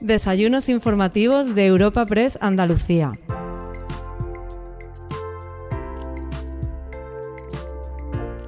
[0.00, 3.18] Desayunos informativos de Europa Press Andalucía.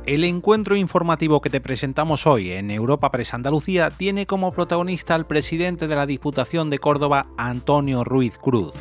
[0.07, 5.27] El encuentro informativo que te presentamos hoy en Europa Press Andalucía tiene como protagonista al
[5.27, 8.73] presidente de la Diputación de Córdoba, Antonio Ruiz Cruz.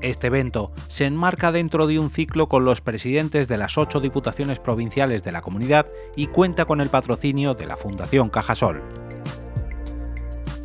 [0.00, 4.60] Este evento se enmarca dentro de un ciclo con los presidentes de las ocho diputaciones
[4.60, 8.80] provinciales de la comunidad y cuenta con el patrocinio de la Fundación Cajasol.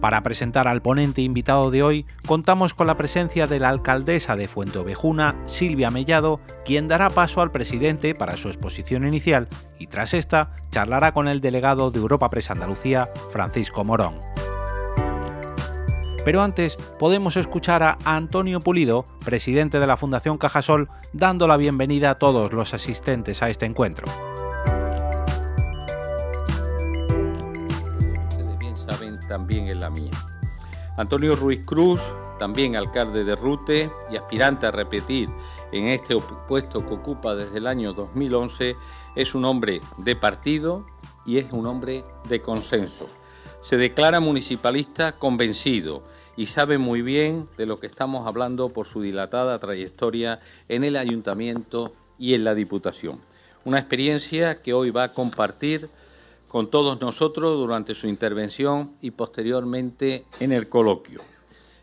[0.05, 4.47] Para presentar al ponente invitado de hoy, contamos con la presencia de la alcaldesa de
[4.47, 9.47] Fuenteovejuna, Silvia Mellado, quien dará paso al presidente para su exposición inicial
[9.79, 14.19] y tras esta charlará con el delegado de Europa Press Andalucía, Francisco Morón.
[16.23, 22.11] Pero antes podemos escuchar a Antonio Pulido, presidente de la Fundación Cajasol, dando la bienvenida
[22.11, 24.05] a todos los asistentes a este encuentro.
[29.27, 30.11] También en la mía.
[30.97, 32.01] Antonio Ruiz Cruz,
[32.39, 35.29] también alcalde de Rute y aspirante a repetir
[35.71, 36.15] en este
[36.47, 38.75] puesto que ocupa desde el año 2011,
[39.15, 40.85] es un hombre de partido
[41.25, 43.07] y es un hombre de consenso.
[43.61, 46.03] Se declara municipalista convencido
[46.37, 50.97] y sabe muy bien de lo que estamos hablando por su dilatada trayectoria en el
[50.97, 53.19] ayuntamiento y en la Diputación.
[53.63, 55.89] Una experiencia que hoy va a compartir
[56.55, 61.19] con todos nosotros durante su intervención y posteriormente en el coloquio.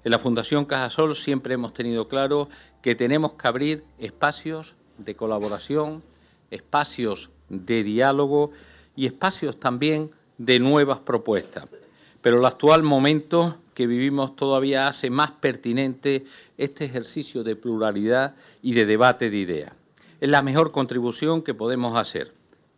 [0.03, 2.49] En la Fundación Cajasol siempre hemos tenido claro
[2.81, 6.03] que tenemos que abrir espacios de colaboración,
[6.51, 8.53] espacios de diálogo
[8.97, 11.67] y espacios también de nuevas propuestas.
[12.23, 16.25] Pero el actual momento que vivimos todavía hace más pertinente
[16.57, 19.73] este ejercicio de pluralidad y de debate de ideas.
[20.19, 22.33] Es la mejor contribución que podemos hacer,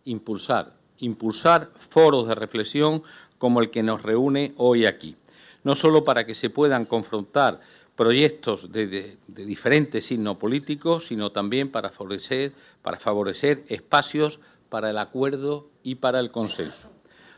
[0.04, 3.02] impulsar impulsar foros de reflexión
[3.38, 5.16] como el que nos reúne hoy aquí,
[5.62, 7.60] no solo para que se puedan confrontar
[7.96, 15.68] proyectos de, diferentes signos políticos, sino también para favorecer, para favorecer espacios para el acuerdo
[15.82, 16.88] y para el consenso.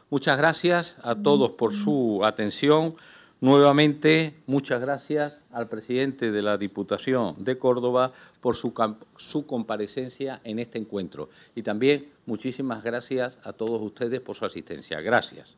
[0.08, 2.94] Muchas gracias a todos por su atención.
[3.40, 8.72] Nuevamente, muchas gracias al presidente de la Diputación de Córdoba por su,
[9.16, 11.28] su, comparecencia en este encuentro.
[11.54, 15.00] Y también muchísimas gracias a todos ustedes por su asistencia.
[15.00, 15.48] Gracias.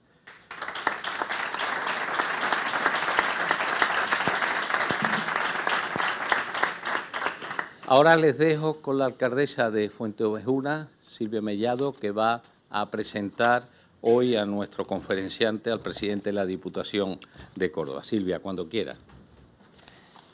[7.86, 13.66] Ahora les dejo con la alcaldesa de Fuente Ovejuna, Silvia Mellado, que va a presentar
[14.02, 17.18] hoy a nuestro conferenciante, al presidente de la Diputación
[17.56, 18.04] de Córdoba.
[18.04, 18.96] Silvia, cuando quiera.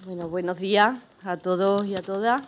[0.04, 2.42] Bueno, buenos días a todos y a todas.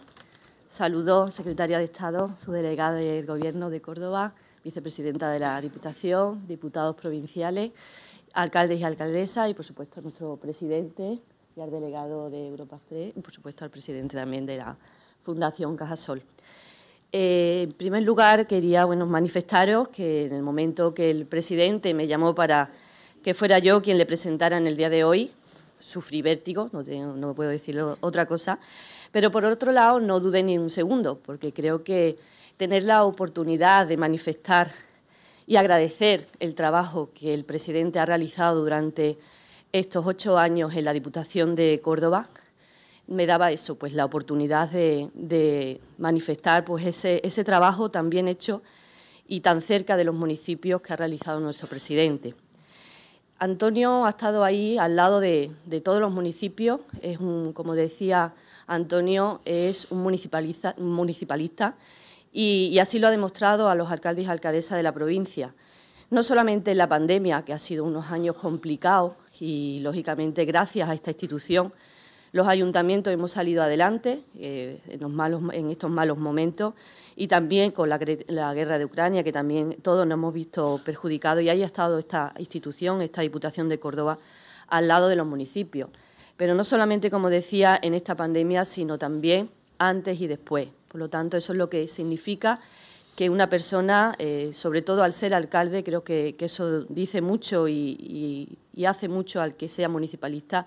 [0.69, 4.34] Saludos, secretaria de Estado, su delegada del Gobierno de Córdoba,
[4.65, 7.71] vicepresidenta de la Diputación, diputados provinciales,
[8.34, 11.21] alcaldes y alcaldesas y, por supuesto, a nuestro presidente
[11.56, 14.77] y al delegado de Europa Press y, por supuesto, al presidente también de la
[15.22, 16.22] Fundación Cajasol.
[17.12, 22.09] Eh, en primer lugar, quería bueno, manifestaros que en el momento que el presidente me
[22.09, 22.71] llamó para
[23.22, 25.31] que fuera yo quien le presentara en el día de hoy,
[25.78, 26.83] sufrí vértigo, no,
[27.16, 28.59] no puedo decir otra cosa,
[29.16, 32.19] pero por otro lado no dudé ni un segundo, porque creo que
[32.59, 34.71] tener la oportunidad de manifestar
[35.47, 39.16] y agradecer el trabajo que el presidente ha realizado durante
[39.72, 42.28] estos ocho años en la Diputación de Córdoba,
[43.06, 48.60] me daba eso, pues la oportunidad de, manifestar pues ese, ese, trabajo tan bien hecho
[49.27, 52.34] y tan cerca de los municipios que ha realizado nuestro presidente.
[53.38, 55.53] Antonio ha estado ahí al lado de,
[55.83, 58.34] todos los municipios, es un, como decía
[58.66, 61.77] Antonio, es un municipalista, municipalista
[62.32, 65.54] y, así lo ha demostrado a los alcaldes y alcaldesas de la provincia.
[66.10, 70.94] No solamente en la pandemia, que ha sido unos años complicados y, lógicamente, gracias a
[70.94, 71.72] esta institución,
[72.32, 76.75] los ayuntamientos hemos salido adelante eh, en, estos malos momentos
[77.16, 81.48] y también con la, guerra de Ucrania, que también todos nos hemos visto perjudicados y
[81.48, 84.19] ahí ha estado esta institución, esta Diputación de Córdoba,
[84.69, 85.89] al lado de los municipios.
[86.36, 90.68] Pero no solamente, como decía, en esta pandemia, sino también antes y después.
[90.88, 92.60] Por lo tanto, eso es lo que significa
[93.15, 98.59] que una persona, eh, sobre todo al ser alcalde, creo que, eso dice mucho y
[98.86, 100.66] hace mucho al que sea municipalista,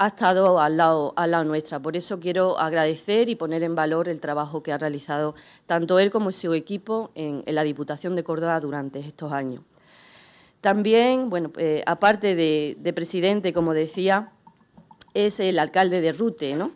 [0.00, 1.12] ha estado al lado,
[1.44, 1.80] nuestra.
[1.80, 5.34] Por eso quiero agradecer y poner en valor el trabajo que ha realizado
[5.66, 9.62] tanto él como su equipo en, la Diputación de Córdoba durante estos años.
[10.60, 14.30] También, bueno, eh, aparte de, presidente, como decía,
[15.26, 16.72] es el alcalde de Rute, ¿no?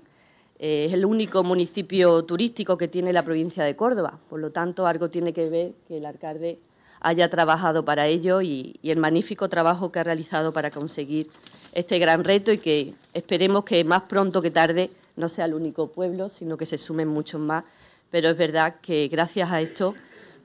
[0.58, 4.18] Eh, es el único municipio turístico que tiene la provincia de Córdoba.
[4.28, 6.58] Por lo tanto, algo tiene que ver que el alcalde
[7.00, 11.28] haya trabajado para ello y, el magnífico trabajo que ha realizado para conseguir
[11.72, 15.88] este gran reto y que esperemos que más pronto que tarde no sea el único
[15.88, 17.64] pueblo, sino que se sumen muchos más.
[18.10, 19.94] Pero es verdad que gracias a esto,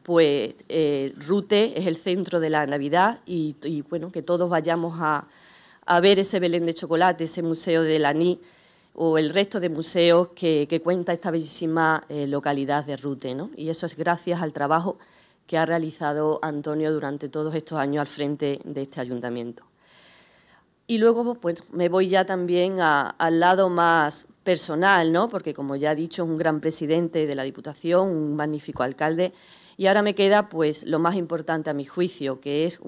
[0.03, 3.55] pues eh, Rute es el centro de la Navidad y,
[3.89, 5.27] bueno, que todos vayamos a,
[6.01, 8.39] ver ese Belén de chocolate, ese museo de la Ni
[8.99, 13.35] o el resto de museos que, cuenta esta bellísima eh, localidad de Rute.
[13.35, 13.51] ¿no?
[13.55, 14.97] Y eso es gracias al trabajo
[15.45, 19.63] que ha realizado Antonio durante todos estos años al frente de este ayuntamiento.
[20.87, 25.29] Y luego pues, me voy ya también al lado más personal, ¿no?
[25.29, 29.33] porque como ya he dicho, es un gran presidente de la Diputación, un magnífico alcalde,
[29.75, 32.79] y ahora me queda pues lo más importante a mi juicio, que es,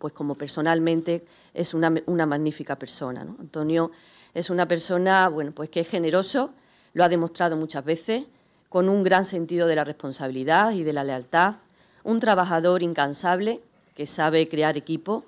[0.00, 1.90] pues como personalmente, es una,
[2.26, 3.20] magnífica persona.
[3.20, 3.90] Antonio
[4.32, 6.52] es una persona bueno, pues que es generoso,
[6.94, 8.24] lo ha demostrado muchas veces,
[8.70, 11.56] con un gran sentido de la responsabilidad y de la lealtad,
[12.02, 13.60] un trabajador incansable
[13.94, 15.26] que sabe crear equipo,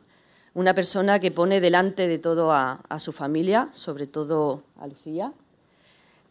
[0.55, 5.35] una persona que pone delante de todo a, su familia, sobre todo a Lucía,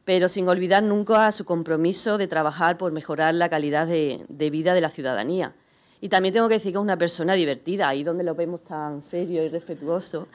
[0.03, 4.81] pero sin olvidar nunca su compromiso de trabajar por mejorar la calidad de, vida de
[4.81, 5.53] la ciudadanía.
[6.01, 9.01] Y también tengo que decir que es una persona divertida, ahí donde lo vemos tan
[9.03, 10.27] serio y respetuoso,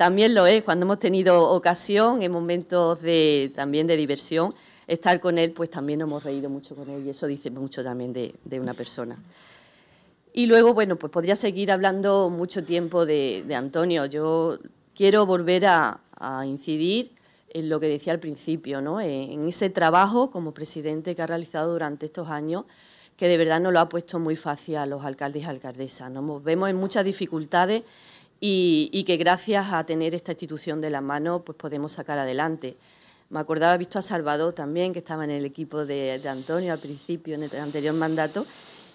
[0.00, 4.54] también lo es, cuando hemos tenido ocasión, en momentos de, también de diversión,
[4.86, 8.14] estar con él, pues también hemos reído mucho con él y eso dice mucho también
[8.14, 9.18] de, una persona.
[10.32, 14.06] Y luego, bueno, pues podría seguir hablando mucho tiempo de, Antonio.
[14.06, 14.58] Yo
[14.94, 16.00] quiero volver a,
[16.46, 17.12] incidir
[17.50, 19.02] en lo que decía al principio, ¿no?
[19.02, 22.64] en ese trabajo como presidente que ha realizado durante estos años,
[23.20, 26.10] que de verdad nos lo ha puesto muy fácil a los alcaldes y alcaldesas.
[26.10, 27.82] Nos vemos en muchas dificultades
[28.40, 32.78] y, que gracias a tener esta institución de la mano pues podemos sacar adelante.
[33.28, 37.34] Me acordaba, visto a Salvador también, que estaba en el equipo de, Antonio al principio,
[37.34, 38.46] en el anterior mandato,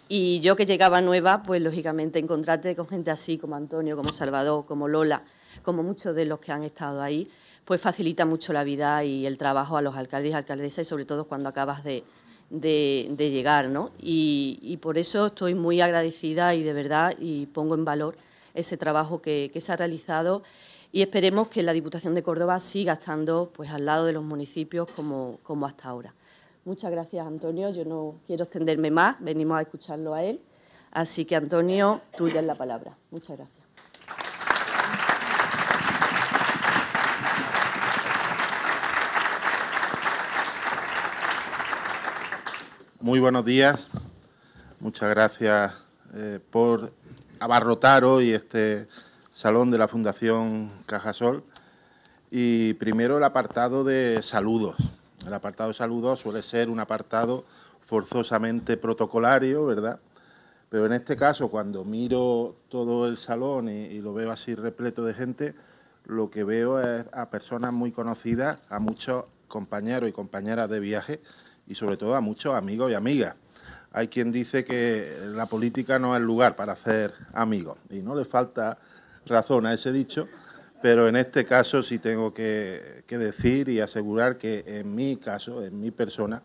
[0.10, 4.66] y yo que llegaba nueva, pues lógicamente encontrarte con gente así como Antonio, como Salvador,
[4.66, 5.22] como Lola,
[5.62, 7.30] como muchos de los que han estado ahí,
[7.64, 11.06] pues facilita mucho la vida y el trabajo a los alcaldes y alcaldesas y sobre
[11.06, 12.04] todo cuando acabas de,
[12.50, 13.92] llegar, ¿no?
[14.00, 18.18] Y, y, por eso estoy muy agradecida y de verdad y pongo en valor
[18.56, 20.42] ese trabajo que, se ha realizado
[20.92, 24.88] y esperemos que la Diputación de Córdoba siga estando pues, al lado de los municipios
[24.96, 26.14] como, como hasta ahora.
[26.64, 27.70] Muchas gracias, Antonio.
[27.70, 30.40] Yo no quiero extenderme más, venimos a escucharlo a él.
[30.92, 32.98] Así que, Antonio, tuya es la palabra.
[33.12, 33.65] Muchas gracias.
[43.06, 43.88] Muy buenos días.
[44.80, 45.74] Muchas gracias
[46.16, 46.92] eh, por
[47.40, 48.88] abarrotar hoy este
[49.32, 51.44] salón de la Fundación Cajasol.
[52.32, 54.78] Y primero el apartado de saludos.
[55.24, 57.46] El apartado de saludos suele ser un apartado
[57.80, 60.00] forzosamente protocolario, ¿verdad?
[60.70, 65.14] Pero en este caso, cuando miro todo el salón y, lo veo así repleto de
[65.14, 65.54] gente,
[66.06, 71.22] lo que veo es a personas muy conocidas, a muchos compañeros y compañeras de viaje
[71.68, 73.36] y sobre todo a muchos amigos y amigas
[73.96, 78.14] hay quien dice que la política no es el lugar para hacer amigos y no
[78.14, 78.78] le falta
[79.26, 80.28] razón a ese dicho,
[80.82, 85.80] pero en este caso sí tengo que, decir y asegurar que en mi caso, en
[85.80, 86.42] mi persona,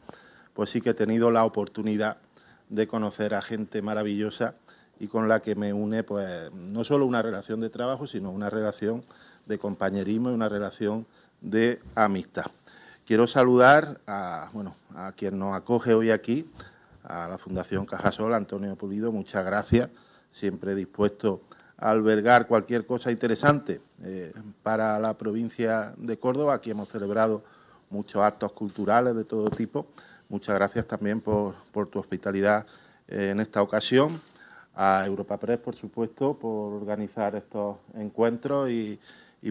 [0.55, 2.19] pues sí que he tenido la oportunidad
[2.69, 4.55] de conocer a gente maravillosa
[5.01, 8.49] y con la que me une pues no solo una relación de trabajo, sino una
[8.49, 9.03] relación
[9.47, 11.05] de compañerismo y una relación
[11.41, 12.47] de amistad.
[13.11, 16.49] Quiero saludar a, bueno, a quien nos acoge hoy aquí,
[17.03, 19.91] a la Fundación Cajasol, Antonio Pulido, muchas gracias,
[20.31, 21.41] siempre dispuesto
[21.77, 26.55] a albergar cualquier cosa interesante eh, para la provincia de Córdoba.
[26.55, 27.43] Aquí hemos celebrado
[27.91, 29.89] muchos actos culturales de todo tipo.
[30.29, 31.57] Muchas gracias también por,
[31.91, 32.65] tu hospitalidad
[33.09, 34.21] eh, en esta ocasión.
[34.77, 39.01] A Europa Press, por supuesto, por organizar estos encuentros y,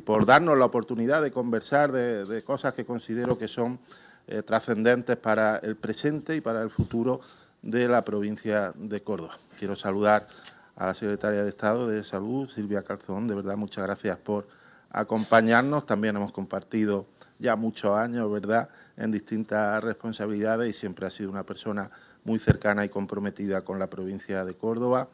[0.02, 3.80] por darnos la oportunidad de conversar de, cosas que considero que son
[4.28, 7.22] eh, trascendentes para el presente y para el futuro
[7.62, 9.38] de la provincia de Córdoba.
[9.58, 10.28] Quiero saludar
[10.76, 13.28] a la secretaria de Estado de Salud, Silvia Calzón.
[13.28, 14.48] De verdad, muchas gracias por
[14.92, 15.86] acompañarnos.
[15.86, 17.08] También hemos compartido
[17.40, 21.90] ya muchos años, ¿verdad?, en distintas responsabilidades y siempre ha sido una persona
[22.24, 25.08] muy cercana y comprometida con la provincia de Córdoba,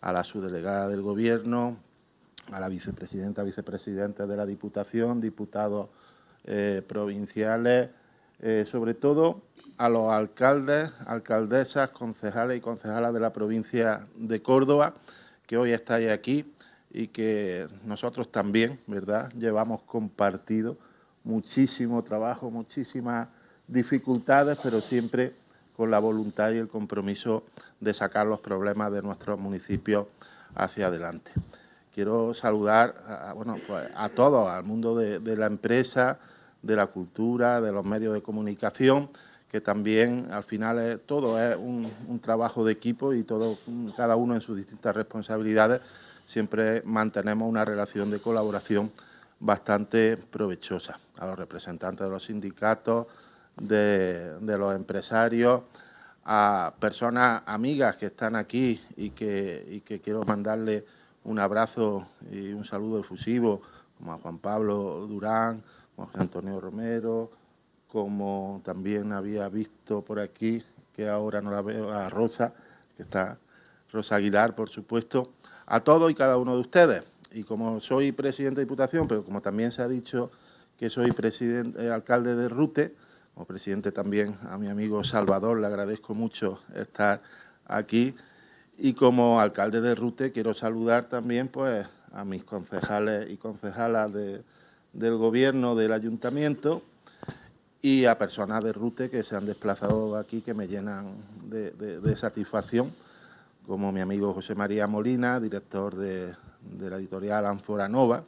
[0.00, 1.76] a la subdelegada del Gobierno,
[2.52, 5.88] a la vicepresidenta, vicepresidenta de la Diputación, diputados
[6.44, 7.90] eh, provinciales,
[8.40, 9.42] eh, sobre todo
[9.76, 14.94] a los alcaldes, alcaldesas, concejales y concejalas de la provincia de Córdoba,
[15.46, 16.52] que hoy estáis aquí
[16.90, 20.76] y que nosotros también, ¿verdad?, llevamos compartido
[21.24, 23.28] muchísimo trabajo, muchísimas
[23.66, 25.34] dificultades, pero siempre
[25.76, 27.44] con la voluntad y el compromiso
[27.80, 30.06] de sacar los problemas de nuestros municipios
[30.54, 31.30] hacia adelante.
[31.94, 36.18] Quiero saludar a, bueno, pues a todos, al mundo de, la empresa,
[36.62, 39.10] de la cultura, de los medios de comunicación,
[39.50, 43.58] que también al final todo es un, un, trabajo de equipo y todo,
[43.96, 45.80] cada uno en sus distintas responsabilidades,
[46.26, 48.92] siempre mantenemos una relación de colaboración
[49.40, 50.98] bastante provechosa.
[51.18, 53.06] A los representantes de los sindicatos,
[53.60, 55.62] de, los empresarios,
[56.24, 60.84] a personas amigas que están aquí y que, que quiero mandarle
[61.28, 63.60] un abrazo y un saludo efusivo,
[63.98, 65.62] como a Juan Pablo Durán,
[65.94, 67.30] como a José Antonio Romero,
[67.86, 70.64] como también había visto por aquí,
[70.96, 72.54] que ahora no la veo, a Rosa,
[72.96, 73.38] que está
[73.92, 75.34] Rosa Aguilar, por supuesto,
[75.66, 77.04] a todos y cada uno de ustedes.
[77.30, 80.30] Y como soy presidente de Diputación, pero como también se ha dicho
[80.78, 82.94] que soy presidente, eh, alcalde de Rute,
[83.34, 87.20] como presidente también a mi amigo Salvador, le agradezco mucho estar
[87.66, 88.14] aquí.
[88.78, 95.16] Y como alcalde de Rute quiero saludar también pues, a mis concejales y concejalas del
[95.16, 96.82] gobierno del ayuntamiento
[97.82, 101.16] y a personas de Rute que se han desplazado aquí que me llenan
[101.48, 102.92] de, satisfacción,
[103.66, 106.34] como mi amigo José María Molina, director de,
[106.80, 108.24] la editorial Anfora Nova,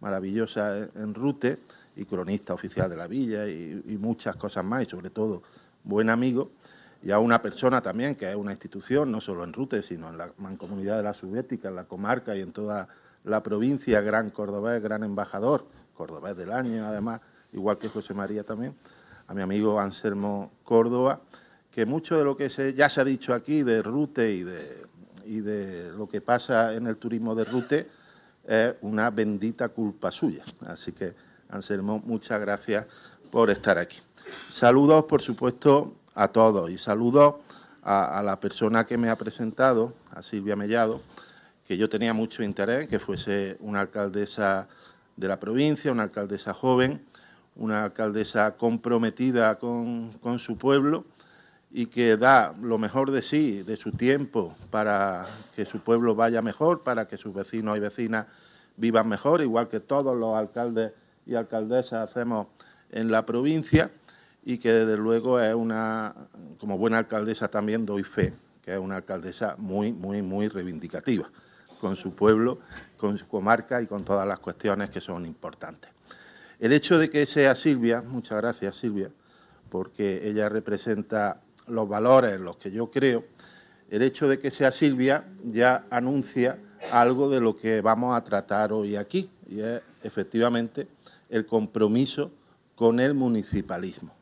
[0.00, 1.58] maravillosa en Rute,
[1.96, 5.42] y cronista oficial de la villa y, muchas cosas más, y sobre todo
[5.82, 6.50] buen amigo,
[7.06, 10.18] y a una persona también que es una institución, no solo en Rute, sino en
[10.18, 12.88] la mancomunidad de la Subética, en la comarca y en toda
[13.22, 17.20] la provincia, gran cordobés, gran embajador, cordobés del año además,
[17.52, 18.74] igual que José María también,
[19.28, 21.20] a mi amigo Anselmo Córdoba,
[21.70, 24.86] que mucho de lo que se, ya se ha dicho aquí de Rute y de,
[25.26, 27.86] y de lo que pasa en el turismo de Rute
[28.44, 30.44] es una bendita culpa suya.
[30.66, 31.14] Así que
[31.50, 32.84] Anselmo, muchas gracias
[33.30, 33.98] por estar aquí.
[34.50, 36.70] Saludos, por supuesto, a todos.
[36.70, 37.36] Y saludos
[37.82, 41.00] a, la persona que me ha presentado, a Silvia Mellado,
[41.68, 44.66] que yo tenía mucho interés en que fuese una alcaldesa
[45.16, 47.04] de la provincia, una alcaldesa joven,
[47.54, 51.04] una alcaldesa comprometida con, su pueblo
[51.70, 56.42] y que da lo mejor de sí, de su tiempo, para que su pueblo vaya
[56.42, 58.26] mejor, para que sus vecinos y vecinas
[58.76, 60.92] vivan mejor, igual que todos los alcaldes
[61.26, 62.48] y alcaldesa hacemos
[62.90, 63.90] en la provincia
[64.48, 66.14] y que desde luego es una,
[66.60, 71.28] como buena alcaldesa también doy fe, que es una alcaldesa muy, muy, muy reivindicativa
[71.80, 72.60] con su pueblo,
[72.96, 75.90] con su comarca y con todas las cuestiones que son importantes.
[76.60, 79.10] El hecho de que sea Silvia, muchas gracias Silvia,
[79.68, 83.24] porque ella representa los valores en los que yo creo,
[83.90, 86.56] el hecho de que sea Silvia ya anuncia
[86.92, 90.86] algo de lo que vamos a tratar hoy aquí, y es efectivamente
[91.30, 92.30] el compromiso
[92.76, 94.14] con el municipalismo.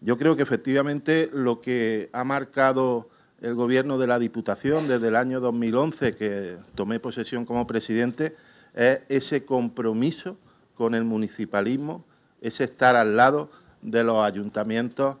[0.00, 3.08] Yo creo que efectivamente lo que ha marcado
[3.40, 8.36] el gobierno de la Diputación desde el año 2011, que tomé posesión como presidente,
[8.74, 10.36] es ese compromiso
[10.74, 12.04] con el municipalismo,
[12.40, 13.50] ese estar al lado
[13.82, 15.16] de los ayuntamientos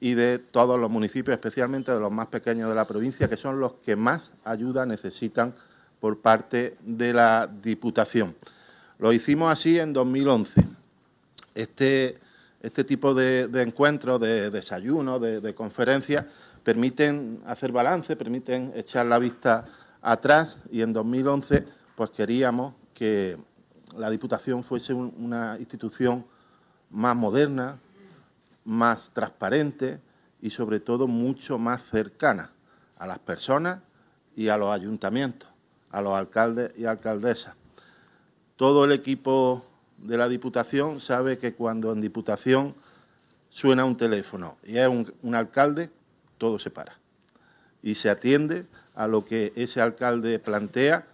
[0.00, 3.60] y de todos los municipios, especialmente de los más pequeños de la provincia, que son
[3.60, 5.54] los que más ayuda necesitan
[6.00, 8.34] por parte de la Diputación.
[8.98, 10.52] Lo hicimos así en 2011.
[11.54, 12.18] Este,
[12.62, 16.26] este tipo de, encuentros, de desayunos, de, conferencias,
[16.62, 19.66] permiten hacer balance, permiten echar la vista
[20.00, 21.66] atrás y en 2011
[21.96, 23.36] pues queríamos que
[23.96, 26.24] la Diputación fuese una institución
[26.88, 27.78] más moderna,
[28.64, 30.00] más transparente
[30.40, 32.52] y sobre todo mucho más cercana
[32.96, 33.80] a las personas
[34.36, 35.48] y a los ayuntamientos,
[35.90, 37.54] a los alcaldes y alcaldesas.
[38.56, 39.64] Todo el equipo
[40.02, 42.74] de la Diputación sabe que cuando en Diputación
[43.48, 45.90] suena un teléfono y es un, alcalde,
[46.38, 46.98] todo se para.
[47.82, 51.06] Y se atiende a lo que ese alcalde plantea,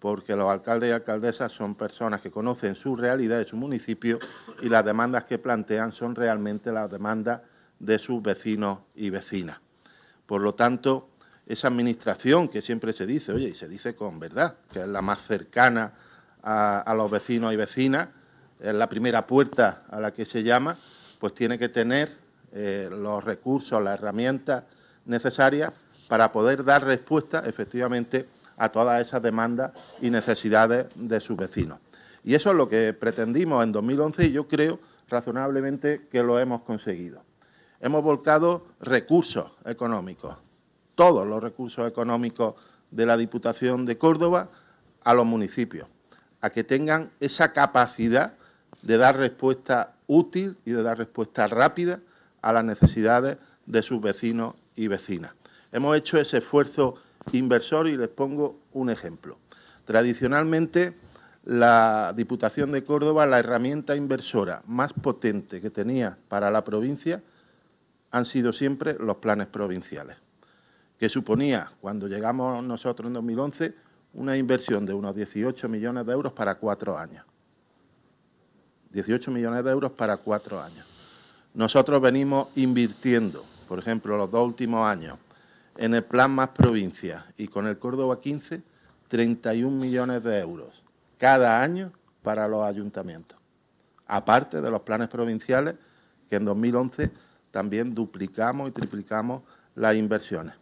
[0.00, 4.18] porque los alcaldes y alcaldesas son personas que conocen su realidad de su municipio
[4.62, 7.40] y las demandas que plantean son realmente las demandas
[7.78, 9.58] de sus vecinos y vecinas.
[10.26, 11.08] Por lo tanto,
[11.46, 15.00] esa administración que siempre se dice, oye, y se dice con verdad, que es la
[15.00, 15.94] más cercana
[16.42, 18.08] a, los vecinos y vecinas,
[18.60, 20.76] la primera puerta a la que se llama,
[21.18, 22.16] pues tiene que tener
[22.52, 24.64] eh, los recursos, las herramientas
[25.04, 25.72] necesarias
[26.08, 31.78] para poder dar respuesta efectivamente a todas esas demandas y necesidades de sus vecinos.
[32.24, 36.62] Y eso es lo que pretendimos en 2011 y yo creo razonablemente que lo hemos
[36.62, 37.22] conseguido.
[37.80, 40.36] Hemos volcado recursos económicos,
[40.94, 42.54] todos los recursos económicos
[42.90, 44.48] de la Diputación de Córdoba
[45.04, 45.88] a los municipios
[46.40, 48.34] a que tengan esa capacidad
[48.86, 51.98] de dar respuesta útil y de dar respuesta rápida
[52.40, 55.32] a las necesidades de sus vecinos y vecinas.
[55.72, 56.94] Hemos hecho ese esfuerzo
[57.32, 59.38] inversor y les pongo un ejemplo.
[59.86, 60.94] Tradicionalmente,
[61.44, 67.24] la Diputación de Córdoba, la herramienta inversora más potente que tenía para la provincia,
[68.12, 70.16] han sido siempre los planes provinciales,
[70.96, 73.74] que suponía, cuando llegamos nosotros en 2011,
[74.14, 77.24] una inversión de unos 18 millones de euros para cuatro años.
[78.90, 80.86] 18 millones de euros para cuatro años.
[81.54, 85.18] Nosotros venimos invirtiendo, por ejemplo, los dos últimos años,
[85.76, 88.62] en el plan más provincia y con el Córdoba 15,
[89.08, 90.82] 31 millones de euros
[91.18, 93.38] cada año para los ayuntamientos.
[94.06, 95.74] Aparte de los planes provinciales,
[96.28, 97.10] que en 2011
[97.50, 99.42] también duplicamos y triplicamos
[99.74, 100.54] las inversiones.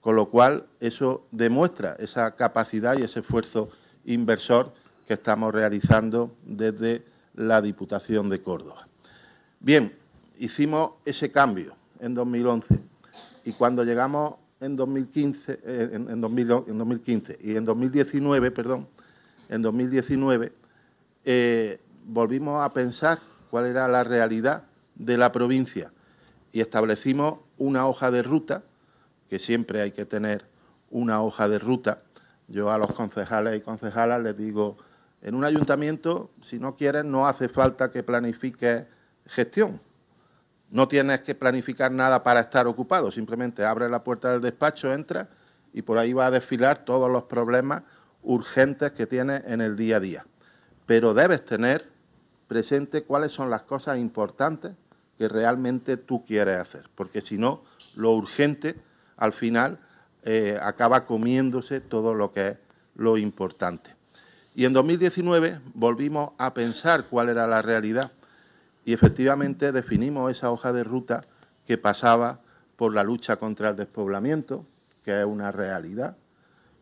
[0.00, 3.70] Con lo cual, eso demuestra esa capacidad y ese esfuerzo
[4.04, 4.72] inversor
[5.06, 7.04] que estamos realizando desde
[7.36, 8.88] la Diputación de Córdoba.
[9.60, 9.96] Bien,
[10.38, 12.82] hicimos ese cambio en 2011
[13.44, 18.88] y cuando llegamos en 2015, eh, en, 2015 y en 2019, perdón,
[19.48, 20.52] en 2019
[21.24, 24.64] eh, volvimos a pensar cuál era la realidad
[24.94, 25.92] de la provincia
[26.52, 28.64] y establecimos una hoja de ruta,
[29.28, 30.46] que siempre hay que tener
[30.90, 32.02] una hoja de ruta.
[32.48, 34.76] Yo a los concejales y concejalas les digo,
[35.26, 38.84] en un ayuntamiento, si no quieres, no hace falta que planifiques
[39.26, 39.80] gestión.
[40.70, 45.28] No tienes que planificar nada para estar ocupado, simplemente abre la puerta del despacho, entra
[45.72, 47.82] y por ahí va a desfilar todos los problemas
[48.22, 50.26] urgentes que tienes en el día a día.
[50.86, 51.90] Pero debes tener
[52.46, 54.76] presente cuáles son las cosas importantes
[55.18, 57.64] que realmente tú quieres hacer, porque si no,
[57.96, 58.76] lo urgente
[59.16, 59.80] al final
[60.22, 62.56] eh, acaba comiéndose todo lo que es
[62.94, 63.96] lo importante.
[64.56, 68.10] Y en 2019 volvimos a pensar cuál era la realidad
[68.86, 71.20] y efectivamente definimos esa hoja de ruta
[71.66, 72.40] que pasaba
[72.76, 74.64] por la lucha contra el despoblamiento,
[75.04, 76.16] que es una realidad,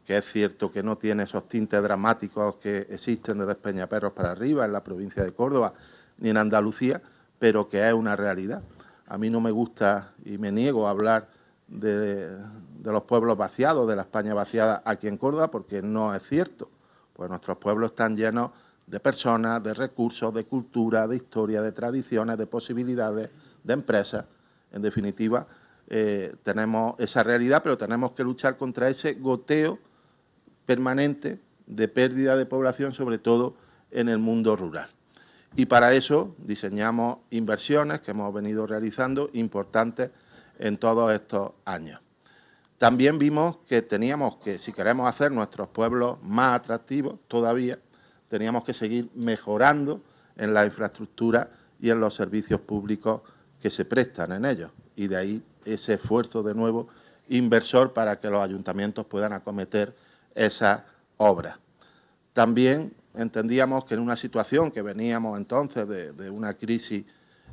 [0.06, 4.64] que es cierto que no tiene esos tintes dramáticos que existen desde Peñaperros para arriba
[4.64, 5.74] en la provincia de Córdoba
[6.18, 7.02] ni en Andalucía,
[7.40, 8.62] pero que es una realidad.
[9.08, 11.28] A mí no me gusta y me niego a hablar
[11.66, 16.22] de, de los pueblos vaciados, de la España vaciada aquí en Córdoba, porque no es
[16.22, 16.70] cierto,
[17.14, 18.50] pues nuestros pueblos están llenos
[18.86, 23.30] de personas, de recursos, de cultura, de historia, de tradiciones, de posibilidades,
[23.62, 24.26] de empresas.
[24.72, 25.46] En definitiva,
[25.88, 29.78] eh, tenemos esa realidad, pero tenemos que luchar contra ese goteo
[30.66, 33.56] permanente de pérdida de población, sobre todo
[33.90, 34.90] en el mundo rural.
[35.56, 40.10] Y para eso diseñamos inversiones que hemos venido realizando importantes
[40.58, 42.03] en todos estos años.
[42.78, 47.78] También vimos que teníamos que, si queremos hacer nuestros pueblos más atractivos todavía,
[48.28, 50.02] teníamos que seguir mejorando
[50.36, 53.22] en la infraestructura y en los servicios públicos
[53.60, 54.70] que se prestan en ellos.
[54.96, 56.88] Y de ahí ese esfuerzo de nuevo
[57.28, 59.94] inversor para que los ayuntamientos puedan acometer
[60.34, 60.84] esa
[61.16, 61.58] obra.
[62.32, 67.04] También entendíamos que en una situación que veníamos entonces de, una crisis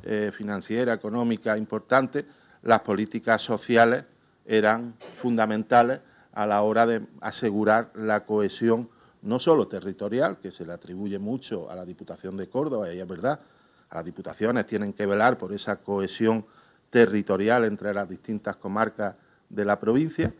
[0.02, 2.26] eh, financiera, económica importante,
[2.62, 4.04] las políticas sociales
[4.46, 6.00] eran fundamentales
[6.32, 8.88] a la hora de asegurar la cohesión
[9.22, 13.06] no solo territorial, que se le atribuye mucho a la Diputación de Córdoba, y es
[13.06, 13.40] verdad,
[13.88, 16.44] a las diputaciones tienen que velar por esa cohesión
[16.90, 19.16] territorial entre las distintas comarcas
[19.48, 20.34] de la provincia,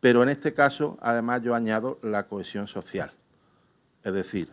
[0.00, 3.12] pero en este caso, además, yo añado la cohesión social.
[4.02, 4.48] Es decir,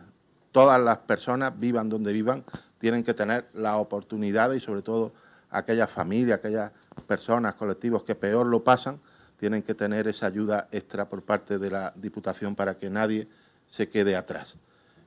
[0.52, 2.44] todas las personas, vivan donde vivan,
[2.78, 5.12] tienen que tener la oportunidad y sobre todo
[5.50, 9.00] aquellas familias, aquellas personas, colectivos que peor lo pasan,
[9.38, 13.28] tienen que tener esa ayuda extra por parte de la Diputación para que nadie
[13.68, 14.56] se quede atrás.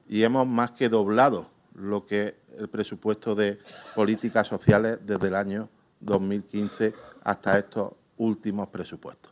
[0.08, 3.60] Y hemos más que doblado lo que el presupuesto de
[3.95, 9.32] políticas sociales desde el año 2015 hasta estos últimos presupuestos.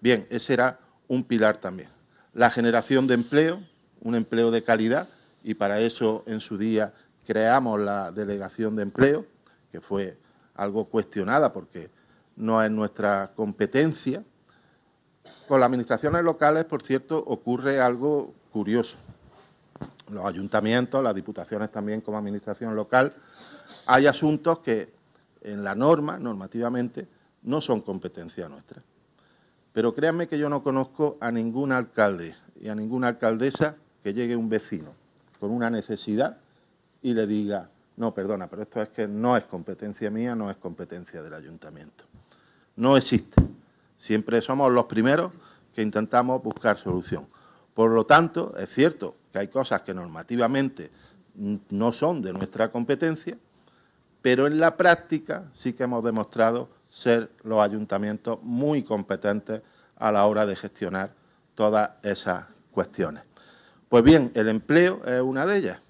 [0.00, 1.88] Bien, ese era un pilar también.
[2.34, 3.62] La generación de empleo,
[4.00, 5.08] un empleo de calidad,
[5.42, 6.92] y para eso en su día
[7.26, 9.26] creamos la delegación de empleo,
[9.72, 10.18] que fue
[10.60, 11.90] algo cuestionada porque
[12.36, 14.22] no es nuestra competencia.
[15.48, 18.98] Con las administraciones locales, por cierto, ocurre algo curioso.
[20.10, 23.14] Los ayuntamientos, las diputaciones también como administración local,
[23.86, 24.92] hay asuntos que
[25.40, 27.08] en la norma, normativamente,
[27.42, 28.82] no son competencia nuestra.
[29.72, 34.36] Pero créanme que yo no conozco a ningún alcalde y a ninguna alcaldesa que llegue
[34.36, 34.92] un vecino
[35.38, 36.36] con una necesidad
[37.00, 40.56] y le diga, no, perdona, pero esto es que no es competencia mía, no es
[40.56, 42.04] competencia del ayuntamiento.
[42.76, 43.42] No existe.
[43.98, 45.30] Siempre somos los primeros
[45.74, 47.28] que intentamos buscar solución.
[47.74, 50.90] Por lo tanto, es cierto que hay cosas que normativamente
[51.68, 53.36] no son de nuestra competencia,
[54.22, 59.60] pero en la práctica sí que hemos demostrado ser los ayuntamientos muy competentes
[59.96, 61.12] a la hora de gestionar
[61.54, 63.24] todas esas cuestiones.
[63.90, 65.80] Pues bien, el empleo es una de ellas.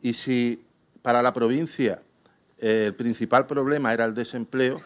[0.00, 0.67] Y si
[1.08, 2.02] para la provincia
[2.58, 4.82] eh, el principal problema era el desempleo,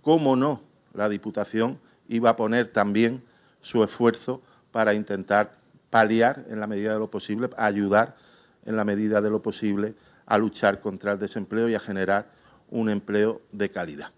[0.00, 0.62] ¿cómo no?
[0.94, 3.22] La Diputación iba a poner también
[3.60, 4.40] su esfuerzo
[4.72, 5.52] para intentar
[5.90, 8.16] paliar en la medida de lo posible, ayudar
[8.64, 12.30] en la medida de lo posible a luchar contra el desempleo y a generar
[12.70, 14.12] un empleo de calidad.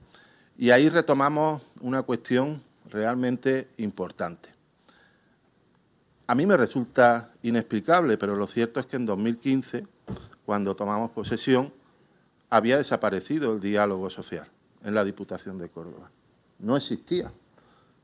[0.57, 4.49] Y ahí retomamos una cuestión realmente importante.
[6.29, 9.89] A mí me resulta inexplicable, pero lo cierto es que en 2015,
[10.49, 11.71] cuando tomamos posesión,
[12.49, 14.49] había desaparecido el diálogo social
[14.83, 16.11] en la Diputación de Córdoba.
[16.59, 17.31] No existía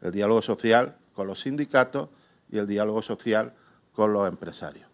[0.02, 2.10] el diálogo social con los sindicatos
[2.50, 3.54] y el diálogo social
[3.94, 4.86] con los empresarios.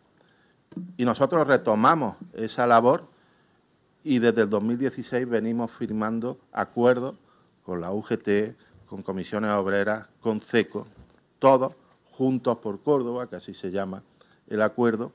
[0.97, 3.09] Y nosotros retomamos esa labor
[4.05, 7.17] y desde el 2016 venimos firmando acuerdos
[7.65, 8.55] con la UGT,
[8.87, 10.87] con comisiones obreras, con CECO,
[11.41, 11.73] todos
[12.13, 14.05] juntos por Córdoba, que así se llama
[14.47, 15.11] el acuerdo,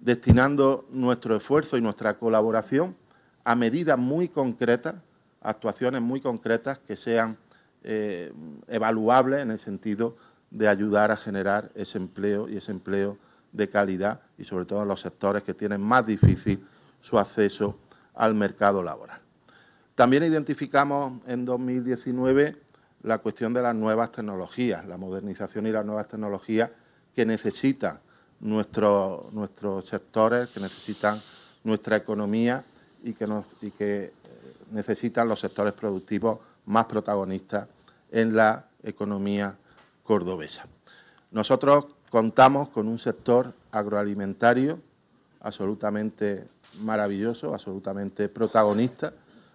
[0.00, 2.96] destinando nuestro esfuerzo y nuestra colaboración
[3.44, 4.96] a medidas muy concretas,
[5.40, 7.38] actuaciones muy concretas que sean
[7.82, 8.32] eh,
[8.68, 10.16] evaluables en el sentido
[10.50, 13.18] de ayudar a generar ese empleo y ese empleo
[13.52, 16.66] de calidad y sobre todo en los sectores que tienen más difícil
[17.00, 17.78] su acceso
[18.14, 19.20] al mercado laboral.
[19.94, 22.56] También identificamos en 2019
[23.02, 26.70] la cuestión de las nuevas tecnologías, la modernización y las nuevas tecnologías
[27.14, 28.00] que necesitan
[28.40, 31.20] nuestros, nuestros sectores, que necesitan
[31.64, 32.64] nuestra economía
[33.02, 33.26] y que,
[33.62, 34.12] y que eh,
[34.70, 37.68] necesitan los sectores productivos más protagonistas
[38.10, 39.56] en la economía
[40.04, 40.66] cordobesa.
[41.30, 44.80] Nosotros contamos con un sector agroalimentario
[45.40, 46.48] absolutamente
[46.80, 49.12] maravilloso, absolutamente protagonista,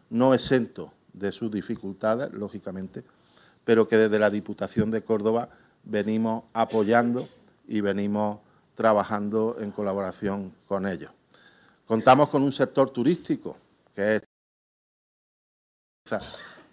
[0.09, 3.03] no exento de sus dificultades, lógicamente,
[3.65, 5.49] pero que desde la Diputación de Córdoba
[5.83, 7.27] venimos apoyando
[7.67, 8.39] y venimos
[8.75, 11.11] trabajando en colaboración con ellos.
[11.85, 13.57] Contamos con un sector turístico,
[13.95, 14.21] que es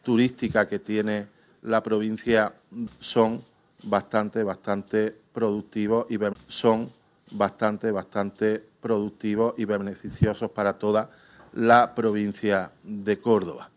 [0.02, 1.26] turística que tiene
[1.62, 2.54] la provincia,
[3.00, 3.42] son
[3.82, 6.90] bastante, bastante productivos y son
[7.32, 11.10] bastante, bastante productivos y beneficiosos para toda
[11.52, 13.70] la provincia de Córdoba.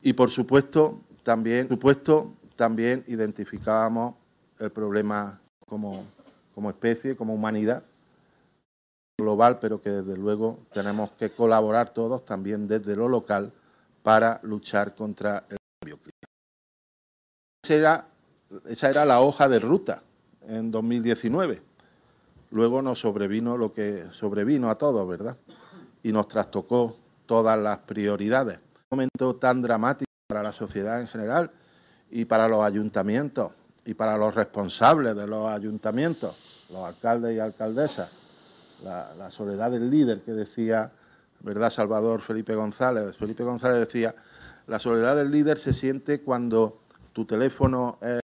[0.00, 4.14] Y por supuesto, también, supuesto, también identificábamos
[4.58, 6.04] el problema como,
[6.54, 7.82] como especie, como humanidad
[9.18, 13.52] global, pero que desde luego tenemos que colaborar todos también desde lo local
[14.02, 16.32] para luchar contra el cambio climático.
[17.64, 20.02] Esa era, era la hoja de ruta
[20.42, 21.62] en 2019.
[22.50, 25.38] Luego nos sobrevino lo que sobrevino a todos, ¿verdad?
[26.02, 28.58] Y nos trastocó todas las prioridades.
[28.90, 31.50] Un momento tan dramático para la sociedad en general
[32.10, 33.52] y para los ayuntamientos
[33.84, 38.10] y para los responsables de los ayuntamientos, los alcaldes y alcaldesas,
[38.82, 40.90] la, soledad del líder que decía,
[41.40, 43.16] ¿verdad?, Salvador Felipe González.
[43.16, 44.14] Felipe González decía,
[44.66, 46.80] la soledad del líder se siente cuando
[47.12, 48.20] tu teléfono es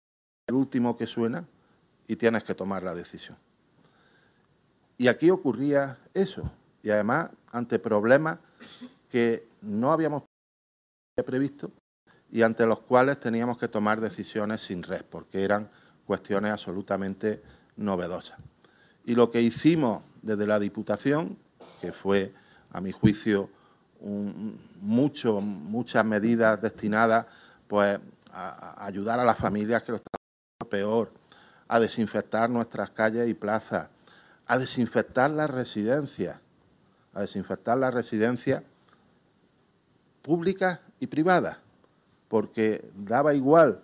[0.48, 1.46] el último que suena
[2.08, 3.38] y tienes que tomar la decisión.
[4.98, 6.50] Y aquí ocurría eso,
[6.82, 8.40] y además ante problemas
[9.10, 10.24] que no habíamos
[11.26, 11.72] previsto
[12.32, 15.70] y ante los cuales teníamos que tomar decisiones sin red, porque eran
[16.06, 17.42] cuestiones absolutamente
[17.76, 18.38] novedosas.
[19.06, 21.38] Y lo que hicimos desde la Diputación,
[21.82, 22.34] que fue,
[22.72, 23.50] a mi juicio,
[24.82, 27.26] mucho, muchas medidas destinadas
[27.68, 28.00] pues,
[28.32, 31.12] a, ayudar a las familias que lo están peor,
[31.68, 33.90] a desinfectar nuestras calles y plazas,
[34.46, 36.40] a desinfectar las residencias,
[37.14, 38.64] a desinfectar las residencias
[40.22, 41.58] públicas y privadas,
[42.28, 43.82] porque daba igual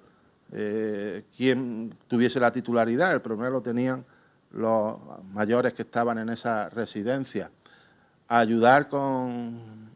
[0.52, 4.06] eh, quién tuviese la titularidad, el problema lo tenían
[4.52, 4.98] los
[5.34, 7.50] mayores que estaban en esa residencia,
[8.28, 9.90] ayudar con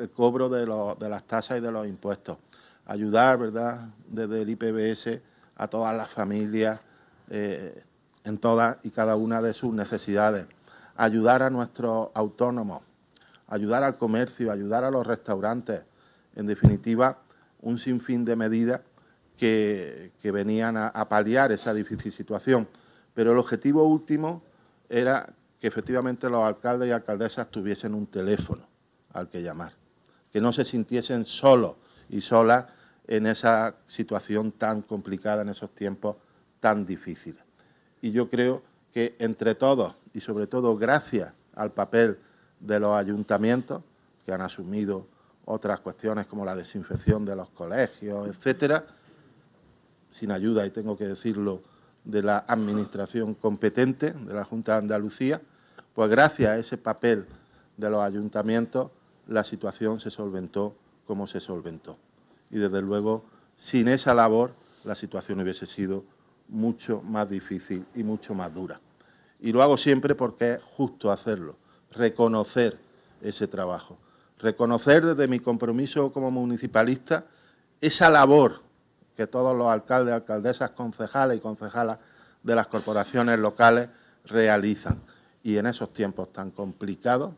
[0.00, 2.38] el cobro de, de, las tasas y de los impuestos,
[2.86, 5.20] ayudar, ¿verdad?, desde el IPBS
[5.56, 6.80] a todas las familias,
[7.30, 7.82] eh,
[8.24, 10.46] en todas y cada una de sus necesidades,
[10.96, 12.82] ayudar a nuestros autónomos,
[13.48, 15.84] ayudar al comercio, ayudar a los restaurantes,
[16.36, 17.18] en definitiva,
[17.64, 18.80] un sinfín de medidas
[19.36, 22.68] que, venían a, a, paliar esa difícil situación.
[23.12, 24.42] Pero el objetivo último
[24.88, 28.66] era que efectivamente los alcaldes y alcaldesas tuviesen un teléfono
[29.12, 29.72] al que llamar,
[30.32, 31.76] que no se sintiesen solos
[32.08, 32.66] y solas
[33.06, 36.16] en esa situación tan complicada, en esos tiempos
[36.60, 37.44] tan difíciles
[38.04, 42.18] y yo creo que entre todos y sobre todo gracias al papel
[42.60, 43.82] de los ayuntamientos
[44.26, 45.06] que han asumido
[45.46, 48.84] otras cuestiones como la desinfección de los colegios, etcétera,
[50.10, 51.62] sin ayuda, y tengo que decirlo,
[52.04, 55.40] de la Administración competente, de la Junta de Andalucía,
[55.94, 57.26] pues gracias a ese papel
[57.76, 58.90] de los ayuntamientos
[59.26, 60.76] la situación se solventó
[61.06, 61.96] como se solventó.
[62.50, 63.24] Y desde luego,
[63.56, 64.54] sin esa labor,
[64.84, 66.04] la situación hubiese sido
[66.48, 68.80] mucho más difícil y mucho más dura.
[69.40, 71.56] Y lo hago siempre porque es justo hacerlo,
[71.90, 72.78] reconocer
[73.22, 73.98] ese trabajo,
[74.44, 77.24] reconocer desde mi compromiso como municipalista
[77.80, 78.60] esa labor
[79.16, 81.98] que todos los alcaldes, alcaldesas, concejales y concejalas
[82.42, 83.88] de las corporaciones locales
[84.26, 85.00] realizan.
[85.42, 87.32] Y en esos tiempos tan complicados,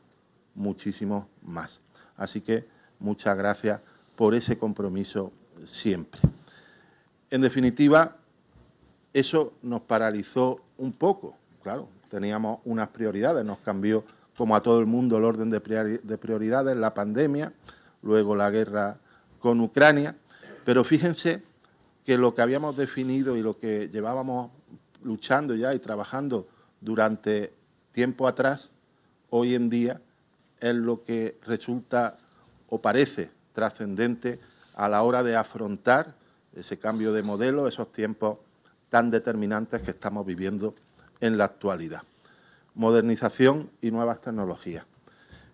[0.56, 1.80] muchísimo más.
[2.16, 2.66] Así que
[2.98, 3.80] muchas gracias
[4.16, 5.30] por ese compromiso
[5.64, 6.20] siempre.
[7.30, 8.16] En definitiva,
[9.12, 14.04] eso nos paralizó un poco, claro, teníamos unas prioridades, nos cambió
[14.36, 17.52] como a todo el mundo el orden de prioridades, la pandemia,
[18.02, 18.98] luego la guerra
[19.40, 20.16] con Ucrania,
[20.64, 21.42] pero fíjense
[22.04, 24.50] que lo que habíamos definido y lo que llevábamos
[25.02, 26.46] luchando ya y trabajando
[26.80, 27.52] durante
[27.92, 28.70] tiempo atrás,
[29.30, 30.00] hoy en día
[30.60, 32.18] es lo que resulta
[32.68, 34.38] o parece trascendente
[34.74, 36.14] a la hora de afrontar
[36.54, 38.38] ese cambio de modelo, esos tiempos
[38.90, 40.74] tan determinantes que estamos viviendo
[41.20, 42.02] en la actualidad.
[42.76, 44.84] Modernización y nuevas tecnologías.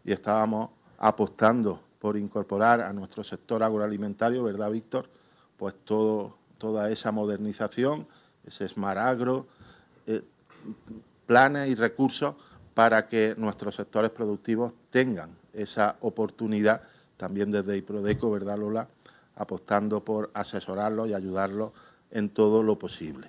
[0.05, 5.09] Y estábamos apostando por incorporar a nuestro sector agroalimentario, ¿verdad, Víctor?
[5.57, 8.07] Pues todo, toda esa modernización,
[8.45, 9.19] ese Smart
[10.07, 10.23] eh,
[11.27, 12.35] planes y recursos
[12.75, 16.83] para que nuestros sectores productivos tengan esa oportunidad,
[17.17, 18.89] también desde IPRODECO, ¿verdad, Lola?
[19.37, 21.73] Apostando por asesorarlos y ayudarlos
[22.11, 23.29] en todo lo posible.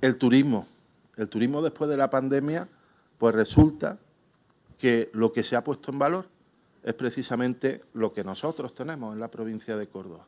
[0.00, 0.66] El turismo.
[1.16, 2.68] El turismo después de la pandemia,
[3.18, 3.98] pues resulta
[4.78, 6.28] que lo que se ha puesto en valor
[6.82, 10.26] es precisamente lo que nosotros tenemos en la provincia de Córdoba.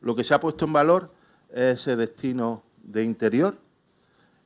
[0.00, 1.12] Lo que se ha puesto en valor
[1.50, 3.56] es ese destino de interior,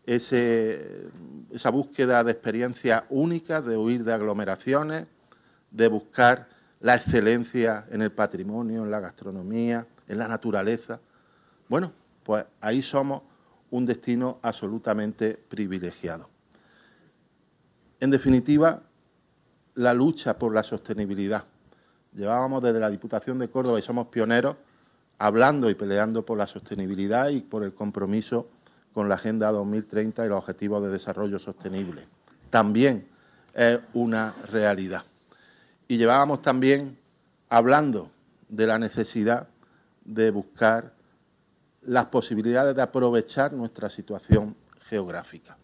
[0.05, 5.07] esa búsqueda de experiencias únicas, de huir de aglomeraciones,
[5.71, 6.49] de buscar
[6.81, 11.01] la excelencia en el patrimonio, en la gastronomía, en la naturaleza.
[11.69, 13.23] Bueno, pues ahí somos
[13.71, 16.29] un destino absolutamente privilegiado.
[18.01, 18.83] En definitiva,
[19.75, 21.45] la lucha por la sostenibilidad.
[22.15, 24.57] Llevábamos desde la Diputación de Córdoba y somos pioneros
[25.19, 28.49] hablando y peleando por la sostenibilidad y por el compromiso
[28.93, 32.03] con la Agenda 2030 y los Objetivos de Desarrollo Sostenible.
[32.51, 33.09] También
[33.53, 35.03] es una realidad.
[35.89, 36.97] Y llevábamos también
[37.49, 38.11] hablando
[38.49, 39.49] de la necesidad
[40.05, 40.94] de buscar
[41.87, 45.57] las posibilidades de aprovechar nuestra situación geográfica.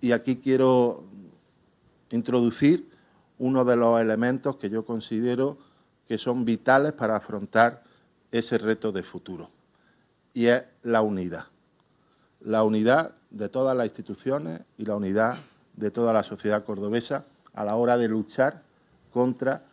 [0.00, 1.04] Y aquí quiero
[2.10, 2.90] introducir
[3.38, 5.58] uno de los elementos que yo considero
[6.06, 7.82] que son vitales para afrontar
[8.32, 9.50] ese reto de futuro,
[10.34, 11.44] y es la unidad.
[12.40, 15.36] La unidad de todas las instituciones y la unidad
[15.74, 18.62] de toda la sociedad cordobesa a la hora de luchar
[19.12, 19.64] contra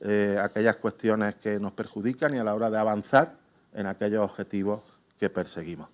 [0.00, 3.39] eh, aquellas cuestiones que nos perjudican y a la hora de avanzar
[3.74, 4.82] en aquellos objetivos
[5.18, 5.88] que perseguimos.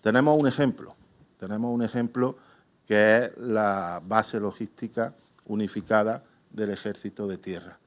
[0.00, 0.94] Tenemos un ejemplo,
[1.38, 2.36] tenemos un ejemplo
[2.86, 5.14] que es la base logística
[5.46, 7.78] unificada del Ejército de Tierra.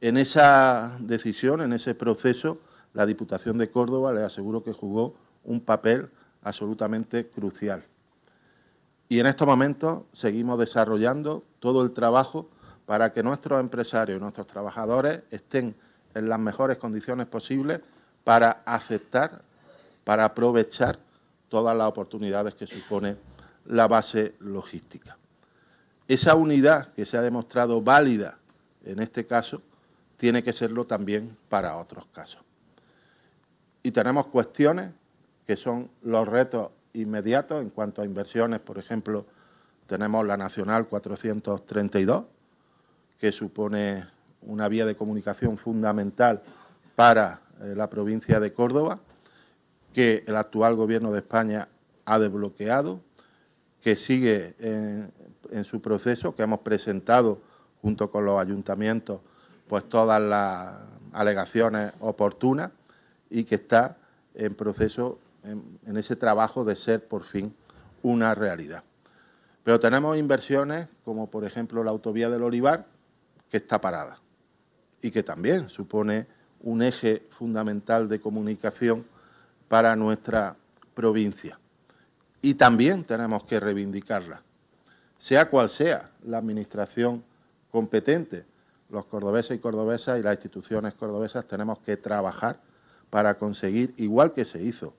[0.00, 2.60] En esa decisión, en ese proceso,
[2.92, 6.10] la Diputación de Córdoba, le aseguro que jugó un papel
[6.42, 7.84] absolutamente crucial.
[9.08, 12.48] Y en estos momentos seguimos desarrollando todo el trabajo
[12.86, 15.74] para que nuestros empresarios y nuestros trabajadores estén
[16.14, 17.80] en las mejores condiciones posibles
[18.24, 19.42] para aceptar,
[20.04, 20.98] para aprovechar
[21.48, 23.16] todas las oportunidades que supone
[23.66, 25.16] la base logística.
[26.08, 28.38] Esa unidad que se ha demostrado válida
[28.84, 29.62] en este caso
[30.16, 32.40] tiene que serlo también para otros casos.
[33.82, 34.92] Y tenemos cuestiones
[35.46, 39.26] que son los retos inmediatos en cuanto a inversiones, por ejemplo,
[39.86, 42.24] tenemos la Nacional 432,
[43.18, 44.04] que supone
[44.42, 46.42] una vía de comunicación fundamental
[46.96, 48.98] para eh, la provincia de Córdoba,
[49.92, 51.68] que el actual Gobierno de España
[52.04, 53.00] ha desbloqueado,
[53.80, 57.40] que sigue en, su proceso, que hemos presentado
[57.82, 59.20] junto con los ayuntamientos
[59.68, 60.76] pues todas las
[61.12, 62.70] alegaciones oportunas
[63.28, 63.96] y que está
[64.34, 67.54] en proceso, en, ese trabajo de ser por fin
[68.02, 68.84] una realidad.
[69.64, 72.86] Pero tenemos inversiones como por ejemplo la autovía del Olivar,
[73.50, 74.20] que está parada
[75.00, 76.26] y que también supone
[76.62, 79.04] un eje fundamental de comunicación
[79.68, 80.56] para nuestra
[80.94, 81.58] provincia.
[82.40, 84.42] Y también tenemos que reivindicarla,
[85.18, 87.24] sea cual sea la administración
[87.70, 88.44] competente.
[88.90, 92.60] Los cordobeses y cordobesas y las instituciones cordobesas tenemos que trabajar
[93.10, 94.94] para conseguir, igual que se hizo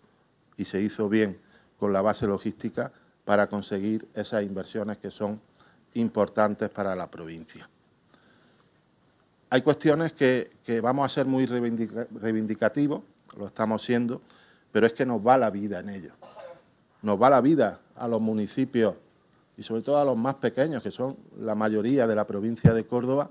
[0.57, 1.39] y se hizo bien
[1.77, 2.91] con la base logística
[3.25, 5.41] para conseguir esas inversiones que son
[5.93, 7.69] importantes para la provincia.
[9.53, 10.49] Hay cuestiones que,
[10.81, 13.03] vamos a ser muy reivindicativos,
[13.37, 14.19] lo estamos siendo,
[14.71, 16.13] pero es que nos va la vida en ello.
[17.03, 18.95] Nos va la vida a los municipios
[19.55, 22.87] y sobre todo a los más pequeños, que son la mayoría de la provincia de
[22.87, 23.29] Córdoba,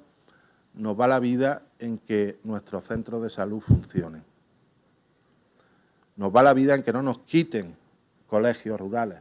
[0.74, 4.22] nos va la vida en que nuestros centros de salud funcionen.
[6.14, 7.76] Nos va la vida en que no nos quiten
[8.28, 9.18] colegios rurales,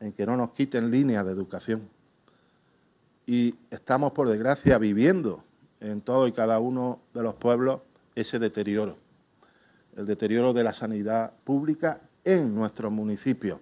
[0.00, 1.88] en que no nos quiten líneas de educación.
[3.24, 5.45] Y estamos, por desgracia, viviendo
[5.80, 7.80] en todo y cada uno de los pueblos
[8.14, 8.96] ese deterioro,
[9.96, 13.60] el deterioro de la sanidad pública en nuestros municipios.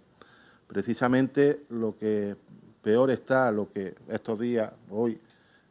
[0.67, 2.37] Precisamente lo que
[2.83, 5.21] peor está, lo que estos días, hoy,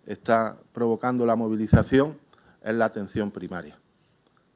[0.05, 2.17] está provocando la movilización
[2.61, 3.77] es la atención primaria.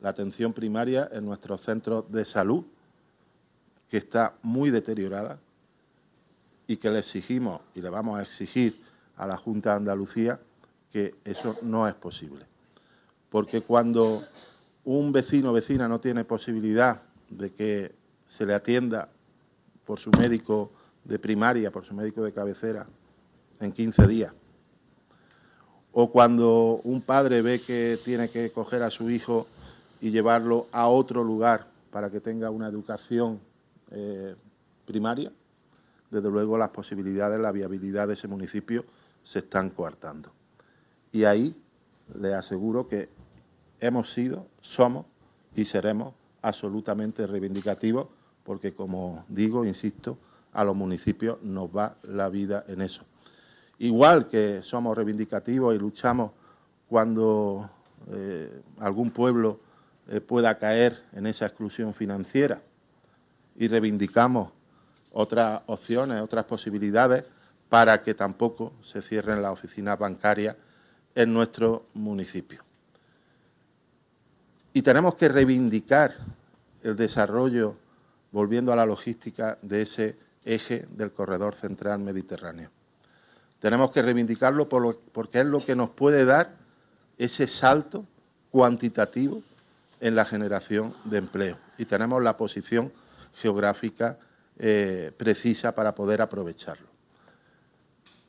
[0.02, 2.63] La atención primaria en nuestros centros de salud,
[3.89, 5.39] que está muy deteriorada
[6.67, 8.82] y que le exigimos y le vamos a exigir
[9.15, 10.39] a la Junta de Andalucía
[10.97, 12.43] que eso no es posible.
[13.29, 14.23] Porque cuando
[14.83, 17.93] un vecino o vecina no tiene posibilidad de que
[18.25, 19.07] se le atienda
[19.86, 20.71] por su médico
[21.03, 22.88] de primaria, por su médico de cabecera,
[23.60, 24.33] en 15 días,
[25.91, 29.45] o cuando un padre ve que tiene que coger a su hijo
[30.01, 33.39] y llevarlo a otro lugar para que tenga una educación
[33.91, 34.33] eh,
[34.88, 35.31] primaria,
[36.10, 38.83] desde luego las posibilidades, la viabilidad de ese municipio
[39.23, 40.37] se están coartando.
[41.17, 41.56] Y ahí
[42.13, 43.10] le aseguro que
[43.80, 45.08] hemos sido, somos
[45.56, 48.10] y seremos absolutamente reivindicativos
[48.43, 50.19] porque, como digo, insisto,
[50.53, 53.03] a los municipios nos va la vida en eso.
[53.80, 56.34] Igual que somos reivindicativos y luchamos
[56.88, 57.67] cuando
[58.12, 59.60] eh, algún pueblo
[60.10, 62.62] eh, pueda caer en esa exclusión financiera
[63.56, 64.49] y reivindicamos
[65.12, 67.23] otras opciones, otras posibilidades
[67.69, 70.58] para que tampoco se cierren las oficinas bancarias
[71.17, 72.62] en nuestro municipio.
[74.71, 76.15] Y tenemos que reivindicar
[76.84, 77.75] el desarrollo,
[78.32, 82.69] volviendo a la logística, de ese eje del corredor central mediterráneo.
[83.60, 86.53] Tenemos que reivindicarlo porque es lo que nos puede dar
[87.17, 88.06] ese salto
[88.51, 89.41] cuantitativo
[89.99, 91.58] en la generación de empleo.
[91.80, 92.93] Y tenemos la posición
[93.34, 94.19] geográfica
[94.60, 96.88] eh, precisa para poder aprovecharlo.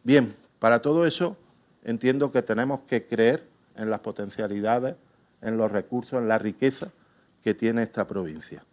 [0.03, 1.37] Bien, para todo eso
[1.85, 4.97] entiendo que tenemos que creer en las potencialidades,
[5.41, 6.91] en los recursos, en la riqueza
[7.43, 8.65] que tiene esta provincia.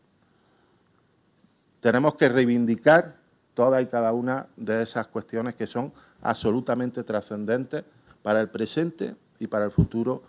[1.80, 3.16] Tenemos que reivindicar
[3.54, 7.86] todas y cada una de esas cuestiones que son absolutamente trascendentes
[8.24, 10.24] para el presente y para el futuro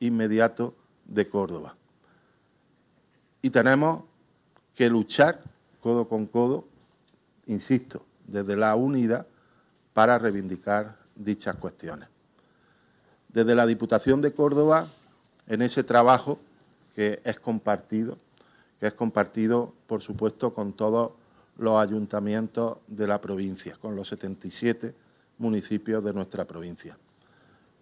[0.00, 1.76] inmediato de Córdoba.
[3.42, 4.04] Y tenemos
[4.74, 5.42] que luchar
[5.80, 6.66] codo con codo,
[7.46, 9.26] insisto, desde la unidad
[9.92, 12.11] para reivindicar dichas cuestiones
[13.32, 14.88] desde la Diputación de Córdoba
[15.46, 16.38] en ese trabajo
[16.94, 18.18] que es compartido,
[18.78, 21.12] que es compartido, por supuesto, con todos
[21.56, 24.94] los ayuntamientos de la provincia, con los 77
[25.38, 26.98] municipios de nuestra provincia,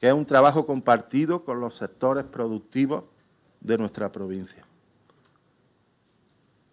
[0.01, 3.05] que es un trabajo compartido con los sectores productivos
[3.61, 4.65] de nuestra provincia,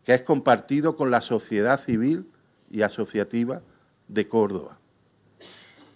[0.04, 2.30] que es compartido con la sociedad civil
[2.72, 3.62] y asociativa
[4.08, 4.78] de Córdoba.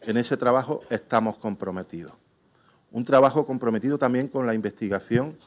[0.02, 2.20] En ese trabajo estamos comprometidos.
[2.91, 5.38] Un trabajo comprometido también con la investigación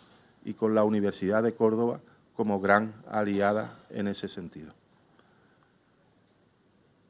[0.45, 2.01] y con la Universidad de Córdoba
[2.35, 4.73] como gran aliada en ese sentido.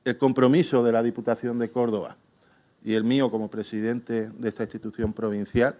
[0.04, 2.16] El compromiso de la Diputación de Córdoba
[2.82, 5.78] y el mío como presidente de esta institución provincial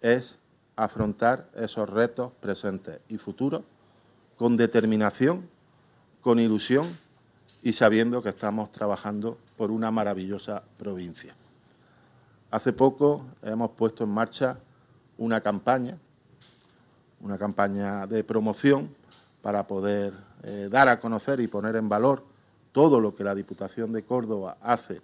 [0.00, 0.38] es
[0.74, 3.62] afrontar esos retos presentes y futuros
[4.36, 5.48] con determinación,
[6.20, 6.98] con ilusión
[7.62, 11.34] y sabiendo que estamos trabajando por una maravillosa provincia.
[12.50, 14.58] Hace poco hemos puesto en marcha
[15.18, 15.98] una campaña,
[17.20, 18.88] una campaña de promoción
[19.42, 20.14] para poder
[20.44, 22.22] eh, dar a conocer y poner en valor
[22.70, 25.00] todo lo que la Diputación de Córdoba hace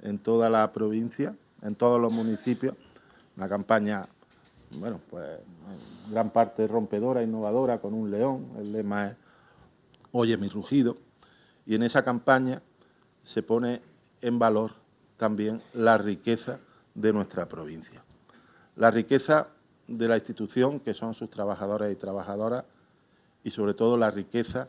[0.00, 2.74] en toda la provincia, en todos los municipios.
[3.36, 4.08] Una campaña,
[4.78, 8.46] bueno, pues en gran parte rompedora, innovadora, con un león.
[8.58, 9.16] El lema es
[10.10, 10.96] Oye mi rugido.
[11.66, 12.62] Y en esa campaña
[13.22, 13.82] se pone
[14.22, 14.72] en valor
[15.18, 16.60] también la riqueza
[17.00, 18.02] de nuestra provincia.
[18.76, 19.48] La riqueza
[19.86, 22.64] de la institución, que son sus trabajadores y trabajadoras,
[23.44, 24.68] y sobre todo la riqueza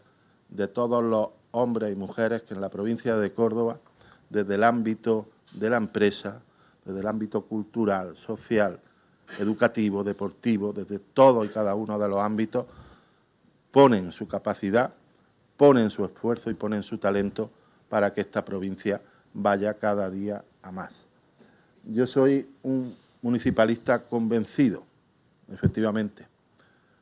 [0.50, 3.80] de todos los hombres y mujeres que en la provincia de Córdoba,
[4.30, 6.42] desde el ámbito de la empresa,
[6.86, 8.80] desde el ámbito cultural, social,
[9.40, 12.66] educativo, deportivo, desde todo y cada uno de los ámbitos,
[13.72, 14.94] ponen su capacidad
[15.60, 17.52] ponen su esfuerzo y ponen su talento
[17.90, 19.02] para que esta provincia
[19.34, 21.09] vaya cada día a más.
[21.86, 24.84] Yo soy un municipalista convencido,
[25.52, 26.28] efectivamente,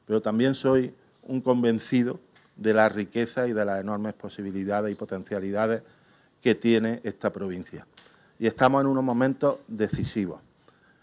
[0.06, 2.20] pero también soy un convencido
[2.56, 5.84] de la riqueza y de las enormes posibilidades y potencialidades
[6.42, 7.86] que tiene esta provincia.
[8.40, 10.40] Y estamos en unos momentos decisivos,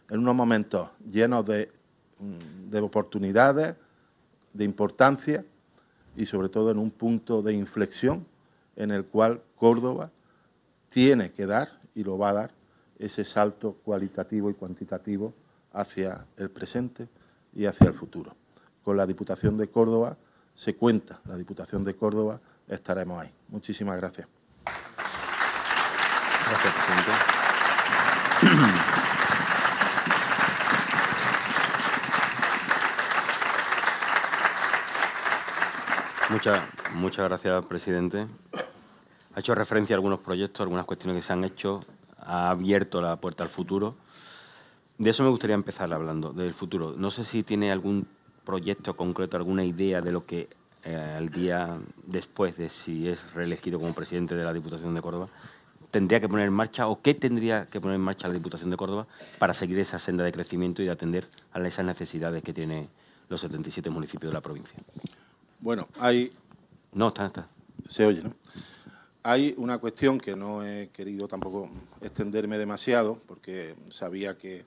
[0.09, 1.71] en unos momentos llenos de,
[2.19, 3.75] mm, de oportunidades,
[4.53, 5.45] de importancia
[6.17, 8.25] y sobre todo en un punto de inflexión
[8.77, 10.11] en el cual Córdoba
[10.91, 12.64] tiene que dar y lo va a dar
[12.99, 15.35] ese salto cualitativo y cuantitativo
[15.73, 17.09] hacia el presente
[17.55, 18.35] y hacia el futuro.
[18.83, 20.17] Con la Diputación de Córdoba
[20.55, 23.33] se cuenta, la Diputación de Córdoba estaremos ahí.
[23.49, 24.29] Muchísimas gracias.
[36.31, 36.63] Muchas,
[36.95, 38.27] muchas gracias, presidente.
[39.35, 41.81] Ha hecho referencia a algunos proyectos, algunas cuestiones que se han hecho,
[42.25, 43.97] ha abierto la puerta al futuro.
[44.99, 46.95] De eso me gustaría empezar hablando, del futuro.
[46.97, 48.07] No sé si tiene algún
[48.45, 50.49] proyecto concreto, alguna idea de lo que
[50.85, 55.29] eh, al día después de si es reelegido como presidente de la Diputación de Córdoba,
[55.91, 58.77] tendría que poner en marcha o qué tendría que poner en marcha la Diputación de
[58.77, 59.07] Córdoba
[59.39, 62.89] para seguir esa senda de crecimiento y de atender a esas necesidades que tienen
[63.29, 64.79] los 77 municipios de la provincia.
[65.61, 66.33] Bueno, hay...
[66.93, 67.49] No, está, está.
[67.89, 68.35] Se oye, ¿no?
[69.25, 71.69] Hay una cuestión que no he querido tampoco
[72.01, 74.65] extenderme demasiado, porque sabía que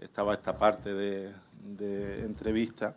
[0.00, 1.32] estaba esta parte de,
[1.76, 2.94] de entrevista,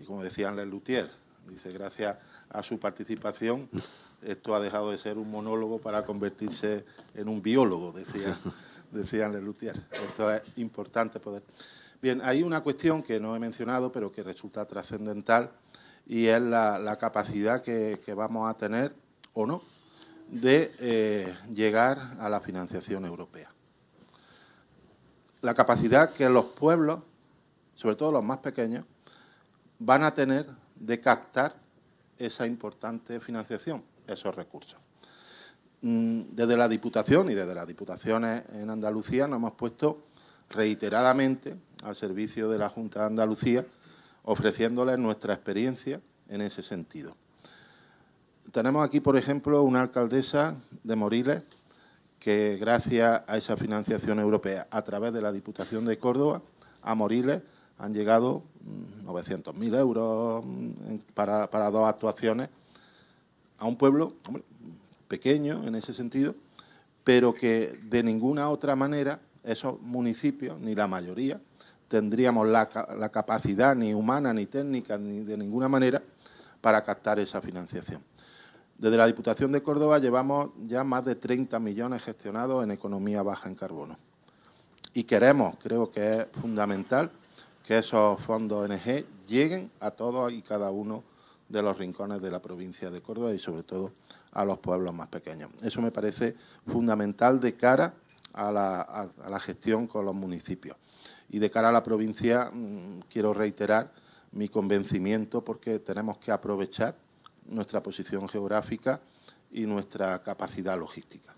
[0.00, 1.10] y como decía Anles Lutier,
[1.48, 2.16] dice, gracias
[2.50, 3.68] a su participación,
[4.22, 8.36] esto ha dejado de ser un monólogo para convertirse en un biólogo, decía,
[8.92, 9.76] decía Lutier.
[9.90, 11.42] Esto es importante poder.
[12.00, 15.50] Bien, hay una cuestión que no he mencionado, pero que resulta trascendental,
[16.06, 18.94] y es la, capacidad que, vamos a tener,
[19.34, 19.62] o no,
[20.32, 23.52] de eh, llegar a la financiación europea.
[25.42, 27.00] La capacidad que los pueblos,
[27.74, 28.86] sobre todo los más pequeños,
[29.78, 31.54] van a tener de captar
[32.16, 34.78] esa importante financiación, esos recursos.
[35.82, 40.06] Mm, desde la Diputación y desde las Diputaciones en Andalucía nos hemos puesto
[40.48, 43.66] reiteradamente al servicio de la Junta de Andalucía,
[44.22, 47.16] ofreciéndoles nuestra experiencia en ese sentido.
[48.50, 51.42] Tenemos aquí, por ejemplo, una alcaldesa de Moriles
[52.18, 56.42] que, gracias a esa financiación europea a través de la Diputación de Córdoba,
[56.82, 57.40] a Moriles
[57.78, 58.42] han llegado
[59.04, 62.48] 900.000 mm, euros mm, para, dos actuaciones
[63.58, 64.14] a un pueblo
[65.08, 66.34] pequeño en ese sentido,
[67.04, 71.40] pero que de ninguna otra manera esos municipios, ni la mayoría,
[71.88, 72.68] tendríamos la,
[72.98, 76.02] la, capacidad ni humana, ni técnica, ni de ninguna manera
[76.60, 78.11] para captar esa financiación.
[78.82, 83.48] Desde la Diputación de Córdoba llevamos ya más de 30 millones gestionados en economía baja
[83.48, 83.96] en carbono.
[84.92, 87.12] Y queremos, creo que es fundamental,
[87.64, 91.04] que esos fondos ONG lleguen a todos y cada uno
[91.48, 93.92] de los rincones de la provincia de Córdoba y sobre todo
[94.32, 95.50] a los pueblos más pequeños.
[95.62, 96.34] Eso me parece
[96.66, 97.94] fundamental de cara
[98.32, 100.76] a la, gestión con los municipios.
[101.30, 103.92] Y de cara a la provincia mm, quiero reiterar
[104.32, 106.96] mi convencimiento porque tenemos que aprovechar
[107.46, 109.00] nuestra posición geográfica
[109.50, 111.34] y nuestra capacidad logística.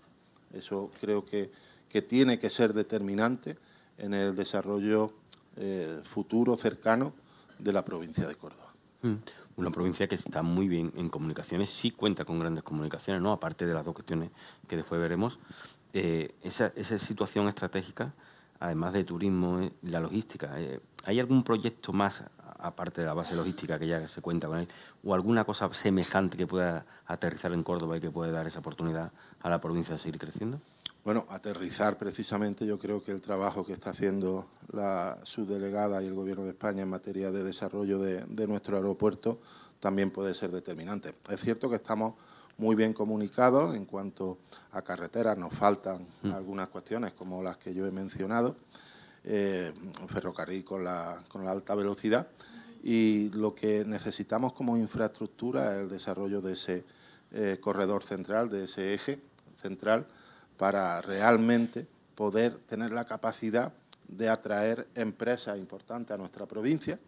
[0.53, 1.51] Eso creo que,
[1.89, 3.57] que tiene que ser determinante
[3.97, 5.13] en el desarrollo
[5.57, 7.13] eh, futuro cercano
[7.59, 8.73] de la provincia de Córdoba.
[9.01, 9.15] Mm.
[9.57, 13.31] Una provincia que está muy bien en comunicaciones, sí cuenta con grandes comunicaciones, ¿no?
[13.31, 14.31] aparte de las dos cuestiones
[14.67, 15.39] que después veremos.
[15.93, 18.13] Eh, esa, esa, situación estratégica,
[18.59, 22.25] además de turismo y la logística, eh, ¿hay algún proyecto más,
[22.67, 24.67] aparte de la base logística que ya se cuenta con él,
[25.03, 29.11] o alguna cosa semejante que pueda aterrizar en Córdoba y que pueda dar esa oportunidad
[29.41, 30.59] a la provincia de seguir creciendo?
[31.05, 36.15] Bueno, aterrizar precisamente yo creo que el trabajo que está haciendo la subdelegada y el
[36.15, 39.39] Gobierno de España en materia de desarrollo de, nuestro aeropuerto
[39.79, 41.13] también puede ser determinante.
[41.29, 42.15] Es cierto que estamos
[42.57, 44.39] muy bien comunicados en cuanto
[44.71, 46.31] a carreteras, nos faltan mm.
[46.31, 48.55] algunas cuestiones como las que yo he mencionado,
[49.25, 49.73] eh,
[50.07, 52.27] ferrocarril con la, con la alta velocidad
[52.83, 56.85] y lo que necesitamos como infraestructura es el desarrollo de ese
[57.31, 59.19] eh, corredor central, de ese eje
[59.59, 60.05] central
[60.55, 63.73] para realmente poder tener la capacidad
[64.07, 66.99] de atraer empresas importantes a nuestra provincia.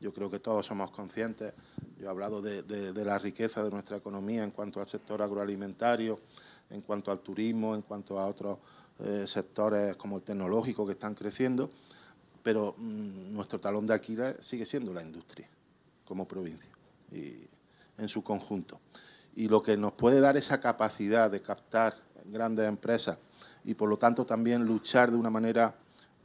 [0.00, 1.52] Yo creo que todos somos conscientes,
[1.98, 6.18] yo he hablado de, la riqueza de nuestra economía en cuanto al sector agroalimentario,
[6.70, 8.58] en cuanto al turismo, en cuanto a otros
[9.02, 11.70] eh, sectores como el tecnológico que están creciendo,
[12.42, 15.48] pero mm, nuestro talón de Aquiles sigue siendo la industria
[16.04, 16.70] como provincia
[17.12, 17.46] y
[17.98, 18.80] en su conjunto.
[19.36, 23.18] y lo que nos puede dar esa capacidad de captar grandes empresas
[23.64, 25.74] y por lo tanto también luchar de una manera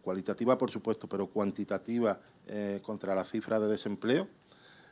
[0.01, 4.27] cualitativa, por supuesto, pero cuantitativa eh, contra la cifra de desempleo,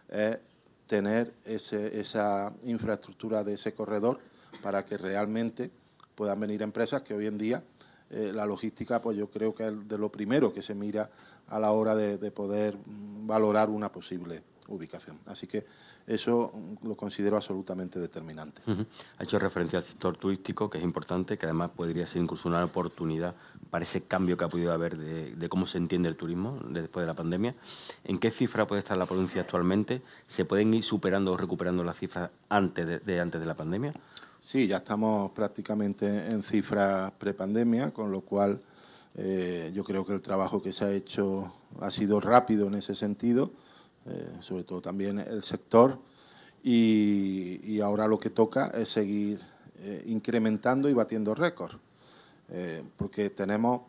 [0.10, 0.40] es
[0.88, 4.20] tener esa infraestructura de ese corredor
[4.62, 5.72] para que realmente
[6.16, 7.64] puedan venir empresas que hoy en día
[8.14, 11.10] eh, la logística, pues yo creo que es de lo primero que se mira
[11.48, 15.20] a la hora de, poder mm, valorar una posible ubicación.
[15.26, 15.66] Así que
[16.06, 18.62] eso mm, lo considero absolutamente determinante.
[19.18, 22.64] Ha hecho referencia al sector turístico, que es importante, que además podría ser incluso una
[22.64, 23.34] oportunidad
[23.72, 27.08] para ese cambio que ha podido haber de, cómo se entiende el turismo después de
[27.08, 27.56] la pandemia.
[28.04, 30.04] ¿En qué cifra puede estar la provincia actualmente?
[30.28, 33.94] ¿Se pueden ir superando o recuperando las cifras antes de antes de la pandemia?
[34.46, 38.62] Sí, ya estamos prácticamente en cifras prepandemia, con lo cual
[39.16, 42.94] eh, yo creo que el trabajo que se ha hecho ha sido rápido en ese
[42.94, 43.52] sentido,
[44.06, 45.98] eh, sobre todo también el sector,
[46.62, 49.40] y, ahora lo que toca es seguir
[49.80, 51.78] eh, incrementando y batiendo récords,
[52.98, 53.82] porque tenemos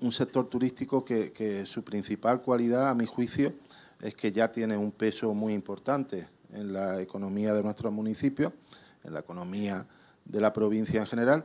[0.00, 3.54] un sector turístico que, que su principal cualidad, a mi juicio,
[4.00, 8.52] es que ya tiene un peso muy importante en la economía de nuestros municipios
[9.04, 9.86] en la economía
[10.24, 11.44] de la provincia en general,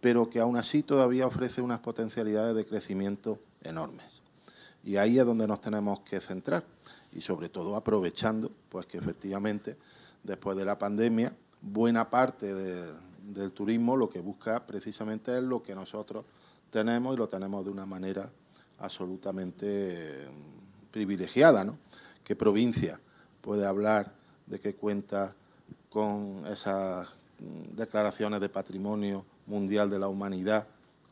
[0.00, 4.22] pero que aún así todavía ofrece unas potencialidades de crecimiento enormes.
[4.84, 6.64] Y ahí es donde nos tenemos que centrar
[7.12, 9.76] y sobre todo aprovechando pues que efectivamente
[10.22, 15.74] después de la pandemia buena parte del turismo lo que busca precisamente es lo que
[15.74, 16.24] nosotros
[16.70, 18.30] tenemos y lo tenemos de una manera
[18.80, 21.78] absolutamente mm, privilegiada, ¿no?
[22.22, 23.00] ¿Qué provincia
[23.40, 24.12] puede hablar
[24.46, 25.34] de que cuenta
[25.94, 27.06] con esas
[27.38, 30.66] mm, declaraciones de patrimonio mundial de la humanidad,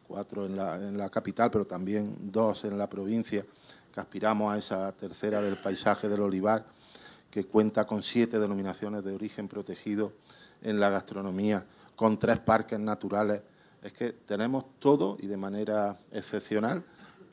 [0.09, 3.47] cuatro en la, en la capital, pero también dos en la provincia,
[3.95, 6.67] que aspiramos a esa tercera del paisaje del olivar,
[7.31, 10.15] que cuenta con siete denominaciones de origen protegido
[10.63, 11.65] en la gastronomía,
[11.95, 13.41] con tres parques naturales.
[13.85, 16.83] Es que tenemos todo y de manera excepcional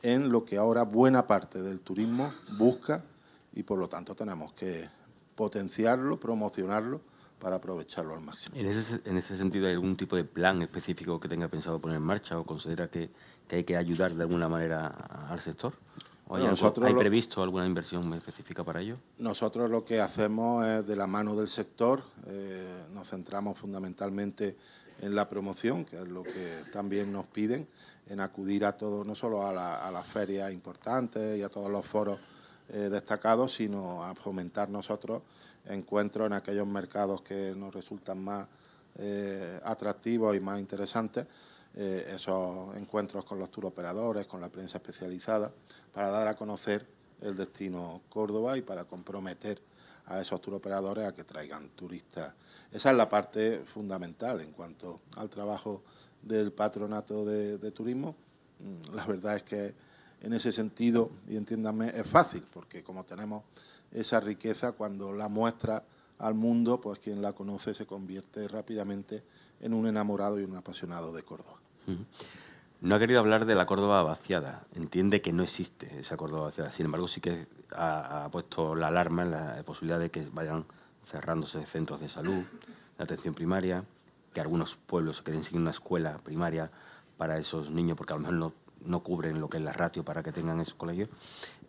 [0.02, 3.02] en lo que ahora buena parte del turismo busca
[3.52, 4.88] y por lo tanto tenemos que
[5.34, 7.09] potenciarlo, promocionarlo
[7.40, 8.56] para aprovecharlo al máximo.
[8.56, 11.96] ¿En ese, en ese sentido hay algún tipo de plan específico que tenga pensado poner
[11.96, 13.10] en marcha o considera que,
[13.50, 14.86] hay que ayudar de alguna manera
[15.28, 15.72] al sector?
[16.28, 18.98] ¿O hay, ¿hay previsto alguna inversión específica para ello?
[19.18, 24.56] Nosotros lo que hacemos es de la mano del sector, eh, nos centramos fundamentalmente
[25.00, 27.66] en la promoción, que es lo que también nos piden,
[28.06, 32.18] en acudir a todos, no solo a, las ferias importantes y a todos los foros
[32.72, 35.22] eh, destacados, sino a fomentar nosotros
[35.66, 38.48] encuentros en aquellos mercados que nos resultan más
[38.96, 41.26] eh, atractivos y más interesantes,
[41.74, 45.52] eh, esos encuentros con los turoperadores, con la prensa especializada,
[45.92, 46.86] para dar a conocer
[47.20, 49.60] el destino Córdoba y para comprometer
[50.06, 52.34] a esos turoperadores a que traigan turistas.
[52.72, 55.82] Esa es la parte fundamental en cuanto al trabajo
[56.22, 58.16] del patronato de, turismo.
[58.58, 59.74] Mm, la verdad es que
[60.22, 63.44] en ese sentido, y entiéndanme, es fácil, porque como tenemos
[63.92, 65.82] esa riqueza cuando la muestra
[66.18, 69.22] al mundo, pues quien la conoce se convierte rápidamente
[69.60, 71.58] en un enamorado y un apasionado de Córdoba.
[72.80, 74.64] No ha querido hablar de la Córdoba vaciada.
[74.74, 76.72] Entiende que no existe esa Córdoba vaciada.
[76.72, 80.64] Sin embargo, sí que ha, puesto la alarma en la posibilidad de que vayan
[81.06, 82.42] cerrándose centros de salud,
[82.96, 83.84] de atención primaria,
[84.32, 86.70] que algunos pueblos se queden sin una escuela primaria
[87.16, 88.52] para esos niños, porque a lo mejor no,
[88.84, 91.08] no cubren lo que es la ratio para que tengan esos colegios.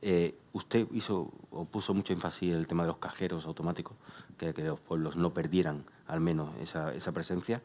[0.02, 3.96] Eh, usted hizo o puso mucho énfasis en el tema de los cajeros automáticos,
[4.38, 7.62] que, los pueblos no perdieran al menos esa, presencia.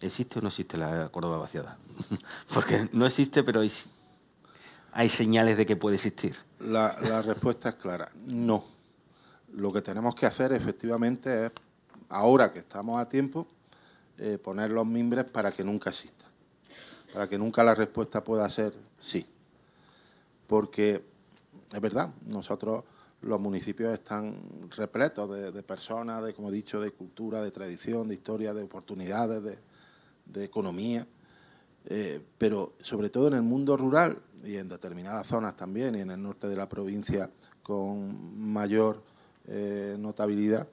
[0.00, 1.78] ¿Existe o no existe la Córdoba vaciada?
[2.54, 3.72] Porque no existe, pero hay,
[4.92, 6.36] hay señales de que puede existir.
[6.60, 8.64] La, respuesta es clara, no.
[9.54, 11.52] Lo que tenemos que hacer efectivamente es,
[12.10, 13.48] ahora que estamos a tiempo,
[14.18, 16.26] eh, poner los mimbres para que nunca exista,
[17.12, 19.26] para que nunca la respuesta pueda ser sí.
[20.46, 21.02] Porque
[21.72, 22.84] es verdad, nosotros
[23.22, 28.14] los municipios están repletos de, personas, de, como he dicho, de cultura, de tradición, de
[28.14, 31.06] historia, de oportunidades, de, economía,
[31.86, 36.10] eh, pero sobre todo en el mundo rural y en determinadas zonas también, y en
[36.10, 37.30] el norte de la provincia
[37.62, 39.02] con mayor
[39.48, 40.68] eh, notabilidad,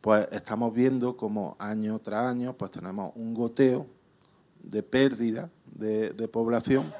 [0.00, 3.86] pues estamos viendo como año tras año pues tenemos un goteo
[4.62, 5.50] de pérdida
[5.82, 6.92] de población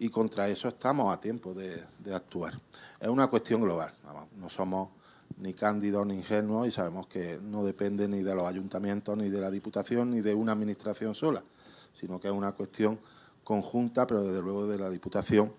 [0.00, 1.78] y contra eso estamos a tiempo de,
[2.12, 2.58] actuar.
[2.98, 3.94] Es una cuestión global,
[4.38, 4.88] no somos
[5.36, 9.40] ni cándidos ni ingenuos y sabemos que no depende ni de los ayuntamientos, ni de
[9.40, 11.44] la Diputación, ni de una administración sola,
[11.92, 12.98] sino que es una cuestión
[13.44, 15.52] conjunta, pero desde luego de la Diputación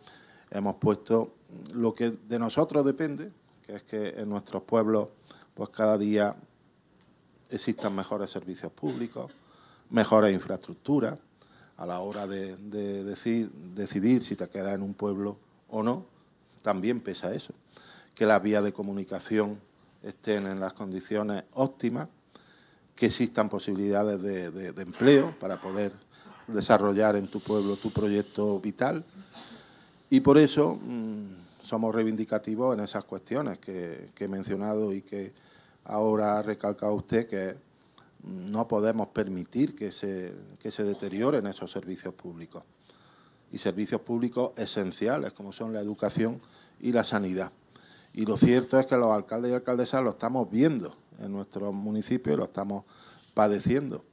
[0.49, 1.35] hemos puesto
[1.75, 3.31] lo que de nosotros depende,
[3.63, 5.09] que es que en nuestros pueblos
[5.53, 6.35] pues cada día
[7.51, 9.31] existan mejores servicios públicos,
[9.91, 11.19] mejores infraestructuras,
[11.77, 15.37] a la hora de, decidir si te quedas en un pueblo
[15.69, 16.05] o no,
[16.61, 17.53] también pesa eso,
[18.13, 19.59] que las vías de comunicación
[20.03, 22.07] estén en las condiciones óptimas,
[22.95, 25.91] que existan posibilidades de, empleo para poder
[26.47, 29.03] desarrollar en tu pueblo tu proyecto vital.
[30.09, 35.33] Y por eso mm, somos reivindicativos en esas cuestiones que, he mencionado y que
[35.85, 37.55] ahora ha recalcado usted, que
[38.23, 42.63] no podemos permitir que se, que se deterioren esos servicios públicos.
[43.51, 46.39] Y servicios públicos esenciales, como son la educación
[46.79, 47.51] y la sanidad.
[48.13, 52.35] Y lo cierto es que los alcaldes y alcaldesas lo estamos viendo en nuestros municipios
[52.35, 52.83] y lo estamos
[53.33, 54.03] padeciendo.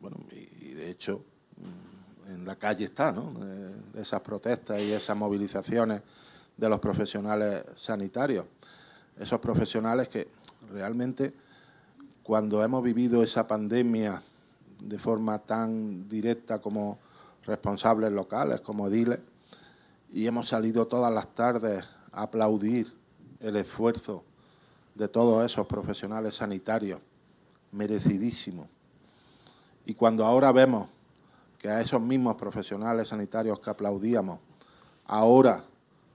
[0.00, 1.24] Bueno, y, de hecho,
[1.56, 3.32] mm, en la calle está, ¿no?
[3.42, 6.02] Eh, esas protestas y esas movilizaciones
[6.56, 8.46] de los profesionales sanitarios.
[9.18, 10.28] Esos profesionales que
[10.70, 11.34] realmente,
[12.24, 14.20] cuando hemos vivido esa pandemia
[14.80, 16.98] de forma tan directa como
[17.44, 19.20] responsables locales, como ediles,
[20.10, 22.92] y hemos salido todas las tardes a aplaudir
[23.40, 24.24] el esfuerzo
[24.94, 27.00] de todos esos profesionales sanitarios,
[27.72, 28.68] merecidísimo.
[29.84, 30.88] Y cuando ahora vemos
[31.58, 34.38] que a esos mismos profesionales sanitarios que aplaudíamos,
[35.04, 35.62] ahora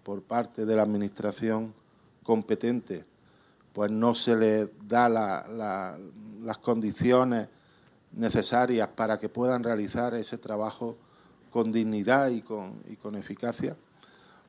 [0.03, 1.71] por parte de la Administración
[2.23, 3.05] competente,
[3.79, 7.47] pues no se les da las condiciones
[8.11, 10.97] necesarias para que puedan realizar ese trabajo
[11.49, 13.77] con dignidad y con, y con eficacia,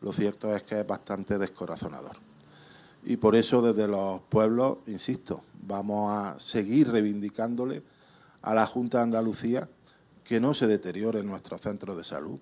[0.01, 2.17] lo cierto es que es bastante descorazonador.
[3.05, 7.85] Y por eso desde los pueblos, insisto, vamos a seguir reivindicándole
[8.43, 9.69] a la Junta de Andalucía
[10.25, 12.41] que no se deteriore nuestro centro de salud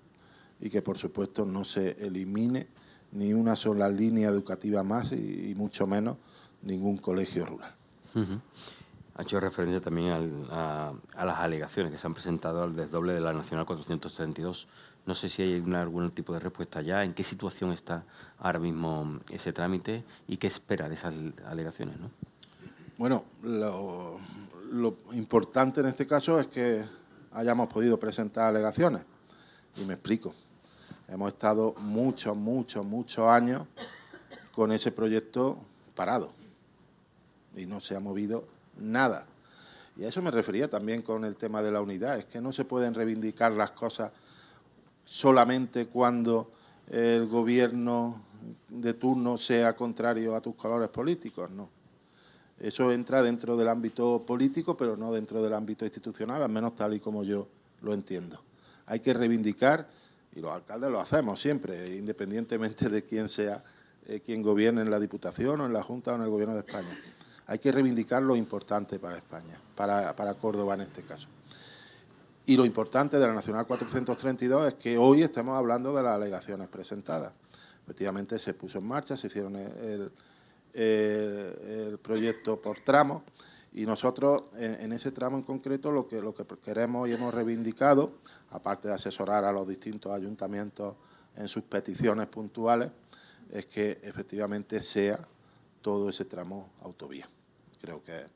[0.59, 2.65] y que por supuesto no se elimine
[3.11, 6.17] ni una sola línea educativa más y, mucho menos
[6.61, 7.73] ningún colegio rural.
[9.15, 10.13] Ha hecho referencia también
[10.49, 14.67] a, a, las alegaciones que se han presentado al desdoble de la Nacional 432.
[15.05, 18.05] No sé si hay algún tipo de respuesta ya, en qué situación está
[18.39, 21.13] ahora mismo ese trámite y qué espera de esas
[21.45, 21.99] alegaciones.
[21.99, 22.09] ¿no?
[22.97, 24.17] Bueno, lo,
[25.13, 26.83] importante en este caso es que
[27.33, 29.03] hayamos podido presentar alegaciones.
[29.75, 30.33] Y me explico.
[31.07, 33.67] Hemos estado muchos, muchos, muchos años
[34.53, 35.57] con ese proyecto
[35.95, 36.38] parado
[37.55, 38.45] y no se ha movido
[38.77, 39.25] nada.
[39.97, 42.17] Y a eso me refería también con el tema de la unidad.
[42.17, 44.11] Es que no se pueden reivindicar las cosas
[45.03, 46.51] solamente cuando
[46.87, 48.21] el gobierno
[48.69, 51.69] de turno sea contrario a tus colores políticos, no.
[52.59, 56.93] Eso entra dentro del ámbito político, pero no dentro del ámbito institucional, al menos tal
[56.93, 57.47] y como yo
[57.81, 58.41] lo entiendo.
[58.85, 59.87] Hay que reivindicar,
[60.35, 63.63] y los alcaldes lo hacemos siempre, independientemente de quién sea
[64.07, 66.61] eh, quien gobierne en la Diputación o en la Junta o en el Gobierno de
[66.61, 66.99] España.
[67.49, 71.27] Hay que reivindicar lo importante para España, para, para Córdoba en este caso.
[72.45, 76.67] Y lo importante de la Nacional 432 es que hoy estamos hablando de las alegaciones
[76.67, 77.33] presentadas.
[77.83, 80.11] Efectivamente se puso en marcha, se hicieron el,
[82.03, 83.23] proyecto por tramo
[83.73, 88.13] y nosotros en, ese tramo en concreto lo que, lo que queremos y hemos reivindicado,
[88.51, 90.97] aparte de asesorar a los distintos ayuntamientos
[91.35, 92.91] en sus peticiones puntuales,
[93.51, 95.19] es que efectivamente sea
[95.81, 97.27] todo ese tramo autovía.
[97.81, 98.27] Creo que es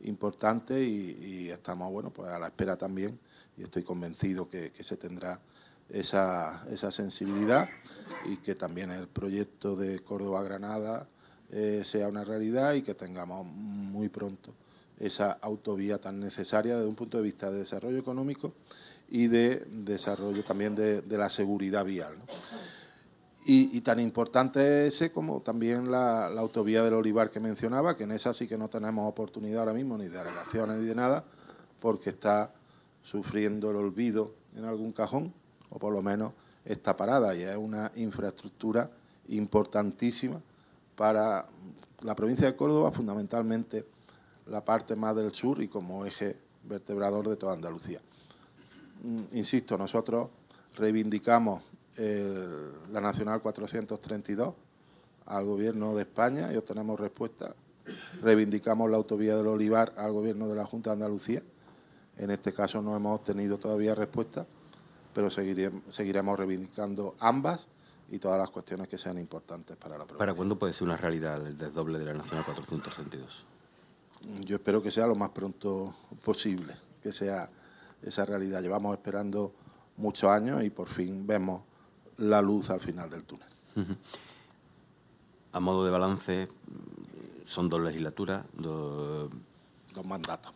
[0.00, 3.18] importante y, estamos bueno pues a la espera también
[3.56, 5.40] y estoy convencido que, se tendrá
[5.88, 7.68] esa, esa, sensibilidad
[8.26, 11.06] y que también el proyecto de Córdoba-Granada
[11.50, 14.52] eh, sea una realidad y que tengamos muy pronto
[14.98, 18.52] esa autovía tan necesaria desde un punto de vista de desarrollo económico
[19.08, 22.16] y de desarrollo también de, la seguridad vial.
[23.48, 28.10] Y, tan importante ese como también la, la, autovía del Olivar que mencionaba, que en
[28.10, 31.24] esa sí que no tenemos oportunidad ahora mismo ni de alegaciones ni de nada,
[31.78, 32.52] porque está
[33.02, 35.32] sufriendo el olvido en algún cajón,
[35.70, 36.32] o por lo menos
[36.64, 38.90] está parada y es una infraestructura
[39.28, 40.40] importantísima
[40.96, 41.46] para
[42.02, 43.86] la provincia de Córdoba, fundamentalmente
[44.46, 48.00] la parte más del sur y como eje vertebrador de toda Andalucía.
[49.04, 50.30] Mm, insisto, nosotros
[50.74, 51.62] reivindicamos
[51.96, 54.54] la Nacional 432
[55.26, 57.54] al Gobierno de España y obtenemos respuesta.
[58.22, 61.42] Reivindicamos la autovía del Olivar al Gobierno de la Junta de Andalucía
[62.18, 64.46] en este caso no hemos obtenido todavía respuesta,
[65.12, 67.68] pero seguiremos, reivindicando ambas
[68.10, 70.18] y todas las cuestiones que sean importantes para la provincia.
[70.18, 73.44] ¿Para cuándo puede ser una realidad el desdoble de la Nacional 462?
[74.44, 75.94] Yo espero que sea lo más pronto
[76.24, 77.50] posible, que sea
[78.02, 78.62] esa realidad.
[78.62, 79.52] Llevamos esperando
[79.98, 81.62] muchos años y por fin vemos
[82.18, 83.48] la luz al final del túnel.
[85.52, 86.48] A modo de balance,
[87.44, 89.30] son dos legislaturas, dos
[90.04, 90.52] mandatos.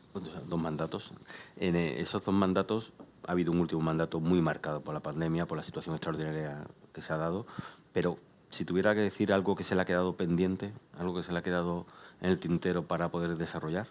[0.49, 1.13] Dos mandatos.
[1.57, 2.93] En eh, esos dos mandatos
[3.27, 7.03] ha habido un último mandato muy marcado por la pandemia, por la situación extraordinaria que
[7.03, 7.47] se ha dado,
[7.93, 8.19] pero
[8.51, 11.39] si tuviera que decir algo que se le ha quedado pendiente, algo que se le
[11.39, 11.87] ha quedado
[12.21, 13.89] en el tintero para poder desarrollar.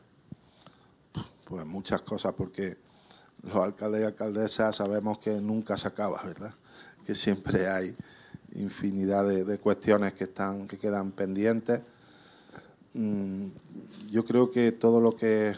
[1.45, 2.77] Pues muchas cosas, porque
[3.43, 6.53] los alcaldes y alcaldesas sabemos que nunca se acaba, ¿verdad?
[7.05, 7.95] Que siempre hay
[8.55, 11.81] infinidad de, cuestiones que están que quedan pendientes.
[12.93, 13.47] Mm,
[14.09, 15.53] yo creo que todo lo que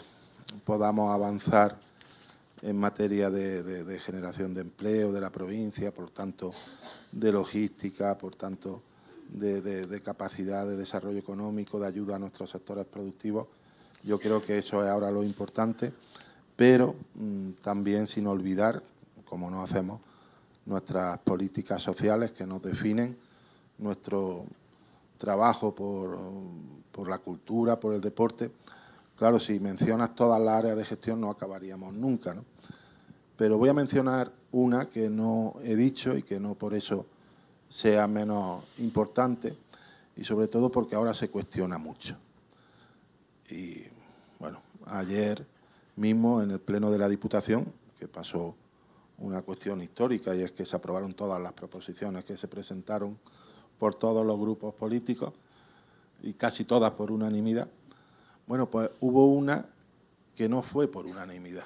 [0.65, 1.77] podamos avanzar
[2.61, 6.53] en materia de, generación de empleo de la provincia, por tanto
[7.11, 8.81] de logística, por tanto
[9.29, 13.47] de, capacidad de desarrollo económico, de ayuda a nuestros sectores productivos.
[14.03, 15.91] Yo creo que eso es ahora lo importante,
[16.55, 18.83] pero mm, también sin olvidar,
[19.25, 20.01] como no hacemos,
[20.65, 23.17] nuestras políticas sociales que nos definen,
[23.77, 24.45] nuestro
[25.17, 26.17] trabajo por,
[26.91, 28.51] por la cultura, por el deporte.
[29.15, 32.43] Claro, si mencionas todas las áreas de gestión no acabaríamos nunca, ¿no?
[33.37, 37.07] Pero voy a mencionar una que no he dicho y que no por eso
[37.67, 39.57] sea menos importante
[40.15, 42.17] y sobre todo porque ahora se cuestiona mucho.
[43.49, 43.83] Y
[44.39, 45.45] bueno, ayer
[45.95, 48.55] mismo en el Pleno de la Diputación, que pasó
[49.21, 53.17] una cuestión histórica y es que se aprobaron todas las proposiciones que se presentaron
[53.79, 55.33] por todos los grupos políticos
[56.21, 57.67] y casi todas por unanimidad.
[58.47, 59.65] Bueno, pues hubo una
[60.35, 61.65] que no fue por unanimidad,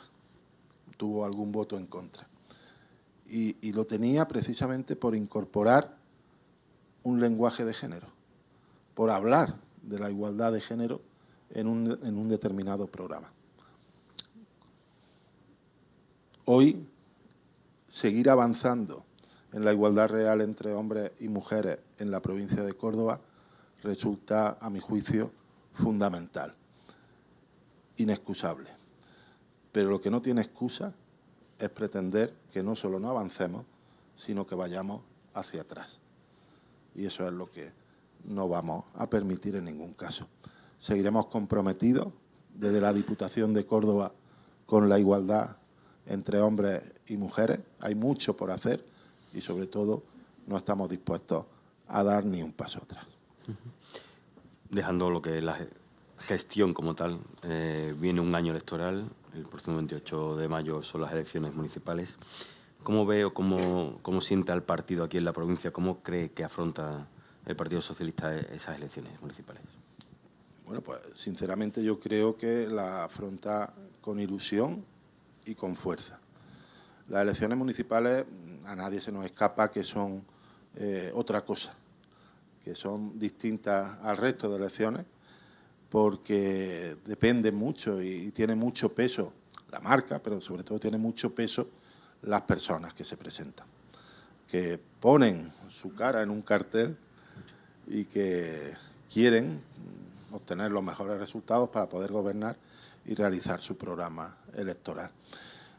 [0.98, 2.28] tuvo algún voto en contra
[3.28, 5.98] y, lo tenía precisamente por incorporar
[7.04, 8.08] un lenguaje de género,
[8.94, 11.02] por hablar de la igualdad de género
[11.50, 13.32] en un, en un determinado programa.
[16.46, 16.86] Hoy,
[17.96, 19.06] seguir avanzando
[19.54, 23.22] en la igualdad real entre hombres y mujeres en la provincia de Córdoba
[23.84, 25.32] resulta, a mi juicio,
[25.72, 26.54] fundamental,
[27.96, 28.70] inexcusable.
[29.72, 30.94] Pero lo que no tiene excusa
[31.58, 33.66] es pretender que no solo no avancemos,
[34.18, 35.02] sino que vayamos
[35.34, 36.02] hacia atrás.
[36.96, 37.72] Y eso es lo que
[38.26, 40.28] no vamos a permitir en ningún caso.
[40.78, 42.12] Seguiremos comprometidos
[42.54, 44.12] desde la Diputación de Córdoba
[44.66, 45.56] con la igualdad
[46.08, 47.60] entre hombres y mujeres.
[47.80, 48.84] Hay mucho por hacer
[49.34, 50.04] y sobre todo
[50.48, 51.46] no estamos dispuestos
[51.88, 53.06] a dar ni un paso atrás.
[54.70, 55.58] Dejando lo que es la
[56.18, 61.12] gestión como tal, eh, viene un año electoral, el próximo 28 de mayo son las
[61.12, 62.18] elecciones municipales.
[62.84, 65.72] ¿Cómo ve o cómo, cómo siente el partido aquí en la provincia?
[65.72, 67.08] ¿Cómo cree que afronta
[67.46, 69.64] el Partido Socialista esas elecciones municipales?
[70.66, 74.84] Bueno, pues sinceramente yo creo que la afronta con ilusión
[75.46, 76.20] y con fuerza.
[77.10, 78.26] Las elecciones municipales
[78.66, 80.24] a nadie se nos escapa que son
[80.76, 81.74] eh, otra cosa,
[82.64, 85.06] que son distintas al resto de elecciones
[85.90, 89.32] porque depende mucho y, tiene mucho peso
[89.72, 91.70] la marca, pero sobre todo tiene mucho peso
[92.24, 93.68] las personas que se presentan,
[94.48, 96.98] que ponen su cara en un cartel
[97.88, 98.74] y que
[99.10, 99.62] quieren
[100.32, 102.58] obtener los mejores resultados para poder gobernar
[103.06, 105.12] y realizar su programa electoral.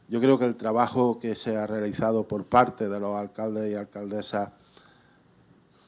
[0.07, 3.75] Yo creo que el trabajo que se ha realizado por parte de los alcaldes y
[3.75, 4.51] alcaldesas,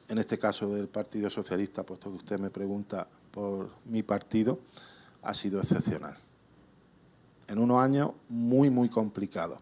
[0.08, 4.60] en este caso del Partido Socialista, puesto que usted me pregunta por mi partido
[5.22, 6.16] ha sido excepcional.
[7.48, 9.60] En unos años muy, muy complicados.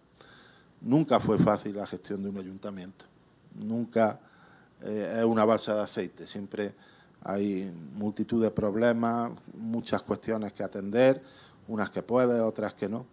[0.81, 3.05] Nunca fue fácil la gestión de un ayuntamiento.
[3.55, 4.21] Nunca
[4.83, 6.27] eh, es una balsa de aceite.
[6.27, 6.75] Siempre
[7.23, 11.23] hay multitud de problemas, muchas cuestiones que atender,
[11.69, 13.07] unas que puede, otras que no.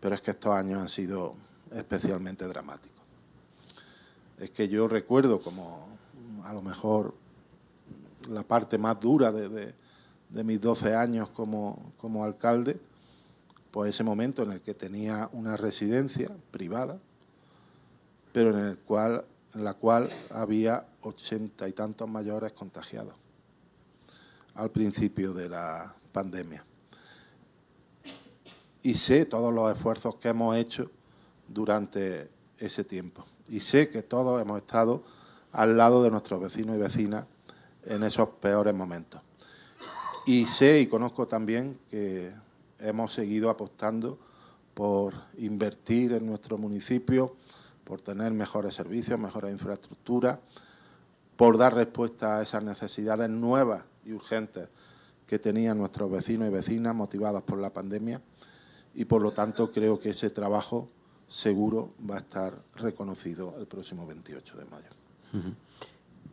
[0.00, 1.34] Pero es que estos años han sido
[1.72, 2.96] especialmente dramáticos.
[4.38, 5.86] Es que yo recuerdo como
[6.44, 7.14] a lo mejor
[8.30, 9.74] la parte más dura de
[10.28, 12.78] de mis 12 años como, como alcalde,
[13.70, 16.98] pues ese momento en el que tenía una residencia privada,
[18.32, 19.24] pero en, el cual,
[19.54, 23.14] en la cual había ochenta y tantos mayores contagiados
[24.54, 26.64] al principio de la pandemia.
[28.82, 30.90] Y sé todos los esfuerzos que hemos hecho
[31.48, 33.24] durante ese tiempo.
[33.48, 35.02] Y sé que todos hemos estado
[35.52, 37.24] al lado de nuestros vecinos y vecinas
[37.84, 39.20] en esos peores momentos.
[40.26, 42.32] Y sé y conozco también que
[42.78, 44.18] hemos seguido apostando
[44.74, 47.34] por invertir en nuestro municipio,
[47.84, 50.38] por tener mejores servicios, mejores infraestructuras,
[51.36, 54.68] por dar respuesta a esas necesidades nuevas y urgentes
[55.26, 58.20] que tenían nuestros vecinos y vecinas motivadas por la pandemia
[58.98, 60.88] y por lo tanto creo que ese trabajo
[61.28, 64.88] seguro va a estar reconocido el próximo 28 de mayo.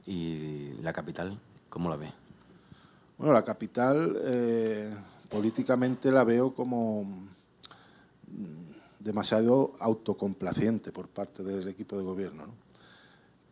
[0.08, 1.40] ¿Y la capital,
[1.70, 2.12] cómo la ve?
[3.20, 4.92] Bueno, la capital eh,
[5.30, 7.28] políticamente la veo como mm,
[9.00, 12.46] demasiado autocomplaciente por parte del equipo de gobierno.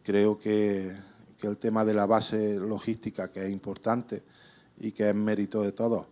[0.01, 0.91] Creo que,
[1.43, 4.23] el tema de la base logística, que es importante
[4.79, 6.07] y que es mérito de todos,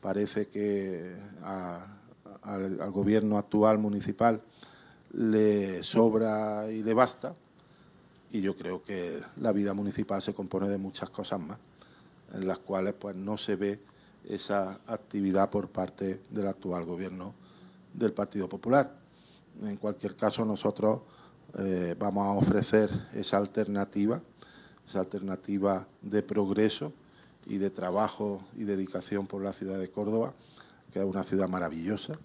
[0.00, 1.14] parece que
[2.42, 4.42] al gobierno actual municipal
[5.12, 7.34] le sobra y le basta.
[8.30, 11.58] Y yo creo que la vida municipal se compone de muchas cosas más,
[12.32, 13.80] en las cuales pues no se ve
[14.28, 17.34] esa actividad por parte del actual gobierno
[17.92, 18.96] del Partido Popular.
[19.62, 21.00] En cualquier caso, nosotros
[21.58, 24.22] eh, vamos a ofrecer esa alternativa,
[24.86, 26.92] esa alternativa de progreso
[27.46, 30.32] y de trabajo y dedicación por la ciudad de Córdoba,
[30.90, 32.18] que es una ciudad maravillosa,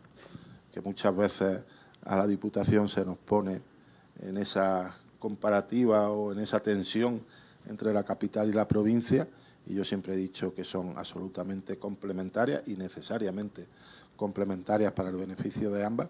[0.78, 1.64] que muchas veces
[2.06, 3.60] a la Diputación se nos pone
[4.20, 7.20] en esa comparativa o en esa tensión
[7.68, 9.28] entre la capital y la provincia,
[9.66, 13.68] y yo siempre he dicho que son absolutamente complementarias y necesariamente
[14.16, 16.10] complementarias para el beneficio de ambas,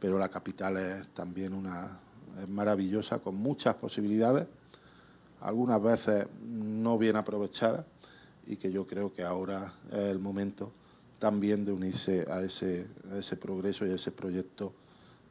[0.00, 2.00] pero la capital es también una
[2.42, 4.48] es maravillosa, con muchas posibilidades,
[5.40, 7.86] algunas veces no bien aprovechadas,
[8.48, 10.72] y que yo creo que ahora es el momento
[11.24, 14.74] también de unirse a ese, a ese progreso y a ese proyecto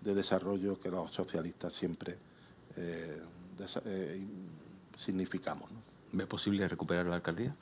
[0.02, 2.18] de desarrollo que los socialistas siempre
[2.76, 3.22] eh,
[3.86, 4.26] eh,
[4.96, 5.70] significamos.
[6.12, 7.56] ¿Ve posible recuperar la alcaldía?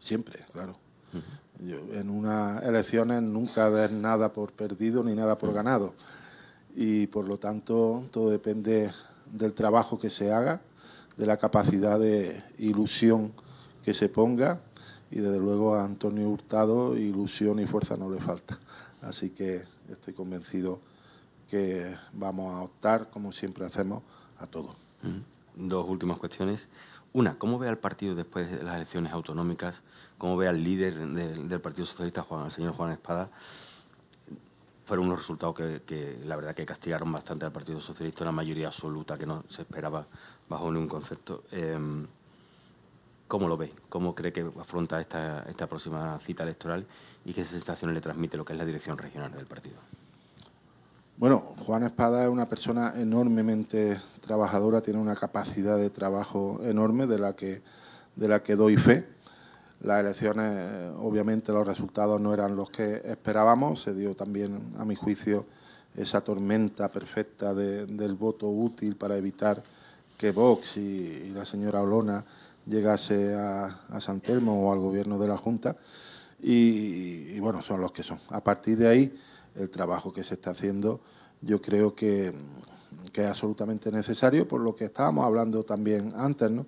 [0.00, 0.76] Siempre, claro.
[1.92, 5.94] en unas elecciones nunca des nada por perdido ni nada por ganado.
[6.74, 8.90] Y por lo tanto, todo depende
[9.26, 10.60] del trabajo que se haga,
[11.16, 13.32] de la capacidad de ilusión
[13.84, 14.60] que se ponga.
[15.10, 18.58] Y desde luego a Antonio Hurtado ilusión y fuerza no le falta.
[19.02, 20.80] Así que estoy convencido
[21.48, 24.02] que vamos a optar, como siempre hacemos,
[24.38, 24.74] a todo.
[25.54, 26.68] Dos últimas cuestiones.
[27.12, 29.82] Una, ¿cómo ve al partido después de las elecciones autonómicas?
[30.18, 33.28] ¿Cómo ve al líder del, Partido Socialista, el señor Juan Espada?
[34.84, 39.16] Fueron unos resultados que, la verdad que castigaron bastante al Partido Socialista, una mayoría absoluta
[39.16, 40.06] que no se esperaba
[40.48, 41.44] bajo ningún concepto.
[41.52, 42.06] Em,
[43.28, 43.72] ¿Cómo lo ve?
[43.88, 46.86] ¿Cómo cree que afronta esta, esta próxima cita electoral
[47.24, 49.76] y qué sensaciones le transmite lo que es la dirección regional del partido?
[51.16, 57.18] Bueno, Juan Espada es una persona enormemente trabajadora, tiene una capacidad de trabajo enorme de
[57.20, 57.62] la que,
[58.16, 59.06] de la que doy fe.
[59.80, 63.82] Las elecciones, obviamente, los resultados no eran los que esperábamos.
[63.82, 65.46] Se dio también, a mi juicio,
[65.96, 69.62] esa tormenta perfecta del voto útil para evitar
[70.18, 72.24] que Vox y, la señora Olona
[72.66, 75.76] llegase a, San Telmo o al gobierno de la Junta.
[76.40, 78.18] y bueno, son los que son.
[78.30, 79.14] A partir de ahí
[79.54, 81.00] el trabajo que se está haciendo
[81.44, 82.32] yo creo que,
[83.14, 86.66] es absolutamente necesario, por lo que estábamos hablando también antes, ¿no?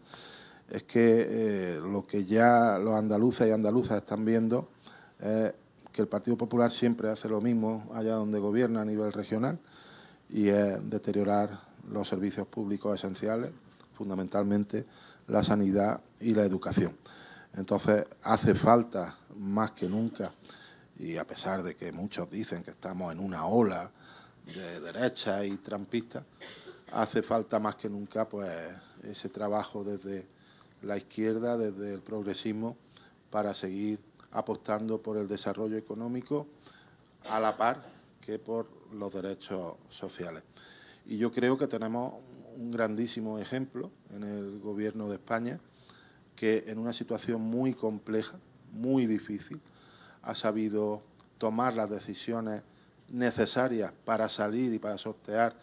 [0.70, 4.68] es que eh, lo que ya los andaluces y andaluzas están viendo
[5.20, 5.52] es
[5.92, 9.58] que el Partido Popular siempre hace lo mismo allá donde gobierna a nivel regional
[10.28, 13.52] y es deteriorar los servicios públicos esenciales,
[13.94, 14.84] fundamentalmente
[15.28, 16.96] la sanidad y la educación.
[17.54, 20.32] Entonces hace falta más que nunca
[20.98, 23.90] y a pesar de que muchos dicen que estamos en una ola
[24.46, 26.24] de derecha y trampista,
[26.92, 28.50] hace falta más que nunca pues
[29.02, 30.26] ese trabajo desde
[30.82, 32.76] la izquierda, desde el progresismo,
[33.30, 33.98] para seguir
[34.32, 36.46] apostando por el desarrollo económico
[37.28, 37.82] a la par
[38.20, 40.42] que por los derechos sociales.
[41.06, 42.14] Y yo creo que tenemos
[42.56, 45.60] un grandísimo ejemplo en el Gobierno de España,
[46.34, 48.38] que en una situación muy compleja,
[48.72, 49.60] muy difícil,
[50.22, 51.02] ha sabido
[51.38, 52.62] tomar las decisiones
[53.10, 55.54] necesarias para salir y para sortear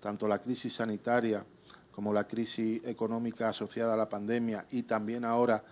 [0.00, 1.44] tanto la crisis sanitaria
[1.92, 5.62] como la crisis económica asociada a la pandemia y también ahora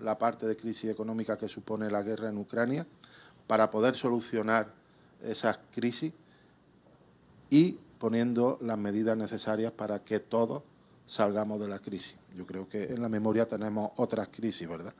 [0.00, 2.86] la parte de crisis económica que supone la guerra en Ucrania,
[3.46, 4.72] para poder solucionar
[5.22, 6.12] esas crisis
[7.50, 10.62] y poniendo las medidas necesarias para que todos
[11.06, 12.16] salgamos de la crisis.
[12.36, 14.94] Yo creo que en la memoria tenemos otras crisis, ¿verdad?,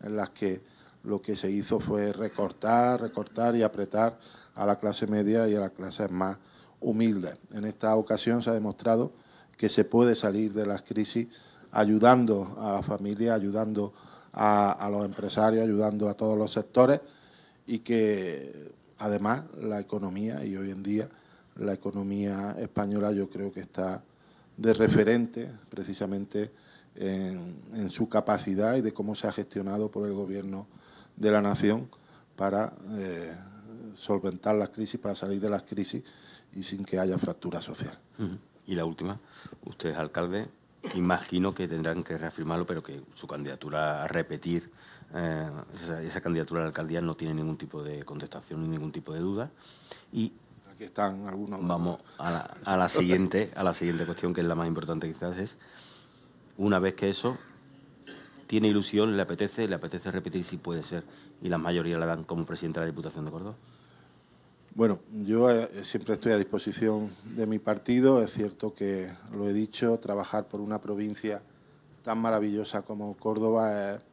[0.00, 0.62] en las que
[1.04, 4.18] lo que se hizo fue recortar, recortar y apretar
[4.54, 6.38] a la clase media y a las clases más
[6.80, 7.36] humildes.
[7.52, 9.12] En esta ocasión se ha demostrado
[9.56, 11.28] que se puede salir de las crisis
[11.72, 13.92] ayudando a la familia, ayudando
[14.32, 17.00] a, los empresarios, ayudando a todos los sectores
[17.66, 21.08] y que además la economía, y hoy en día
[21.58, 24.02] la economía española yo creo que está
[24.56, 26.50] de referente precisamente
[26.96, 30.66] en, su capacidad y de cómo se ha gestionado por el gobierno
[31.16, 31.88] de la nación
[32.36, 33.34] para eh,
[33.92, 36.02] solventar las crisis, para salir de las crisis
[36.54, 37.96] y sin que haya fractura social.
[38.66, 39.20] Y la última,
[39.64, 40.48] usted es alcalde,
[40.94, 44.70] imagino que tendrán que reafirmarlo, pero que su candidatura a repetir
[45.14, 45.50] eh,
[46.04, 49.20] esa, candidatura a la alcaldía no tiene ningún tipo de contestación ni ningún tipo de
[49.20, 49.50] duda.
[50.12, 50.32] Y
[50.78, 51.66] aquí están algunos.
[51.66, 55.08] Vamos a la, a la siguiente, a la siguiente cuestión que es la más importante
[55.08, 55.56] quizás es
[56.56, 57.36] una vez que eso
[58.46, 61.02] tiene ilusión, le apetece, le apetece repetir si puede ser
[61.42, 63.56] y la mayoría la dan como presidente de la Diputación de Córdoba.
[64.76, 68.22] Bueno, yo eh, siempre estoy a disposición de mi partido.
[68.22, 71.42] Es cierto que lo he dicho, trabajar por una provincia
[72.04, 74.04] tan maravillosa como Córdoba es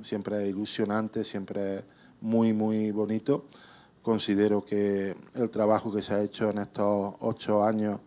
[0.00, 1.84] siempre ilusionante, siempre
[2.22, 3.44] muy, muy bonito.
[4.02, 8.00] Considero que el trabajo que se ha hecho en estos ocho años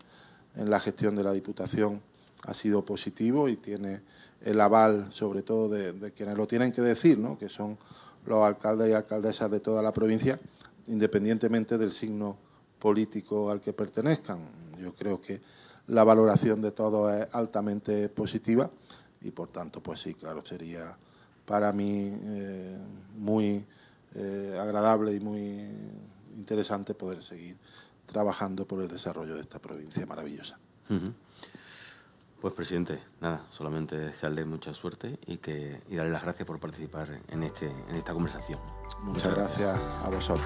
[0.56, 2.02] en la gestión de la Diputación
[2.46, 4.02] ha sido positivo y tiene
[4.42, 7.38] el aval, sobre todo, de, quienes lo tienen que decir, ¿no?
[7.38, 7.78] que son
[8.26, 10.40] los alcaldes y alcaldesas de toda la provincia,
[10.88, 12.38] independientemente del signo
[12.80, 14.50] político al que pertenezcan.
[14.82, 15.42] Yo creo que
[15.88, 18.70] la valoración de todos es altamente positiva
[19.22, 20.98] y, por tanto, pues sí, claro, sería
[21.46, 22.78] para mí eh,
[23.16, 23.66] muy
[24.16, 25.68] eh, agradable y muy
[26.36, 27.58] interesante poder seguir
[28.06, 30.60] trabajando por el desarrollo de esta provincia maravillosa.
[32.42, 37.22] Pues presidente, nada, solamente desearle mucha suerte y que y darle las gracias por participar
[37.30, 38.60] en este en esta conversación.
[39.02, 40.46] Muchas, gracias a vosotros.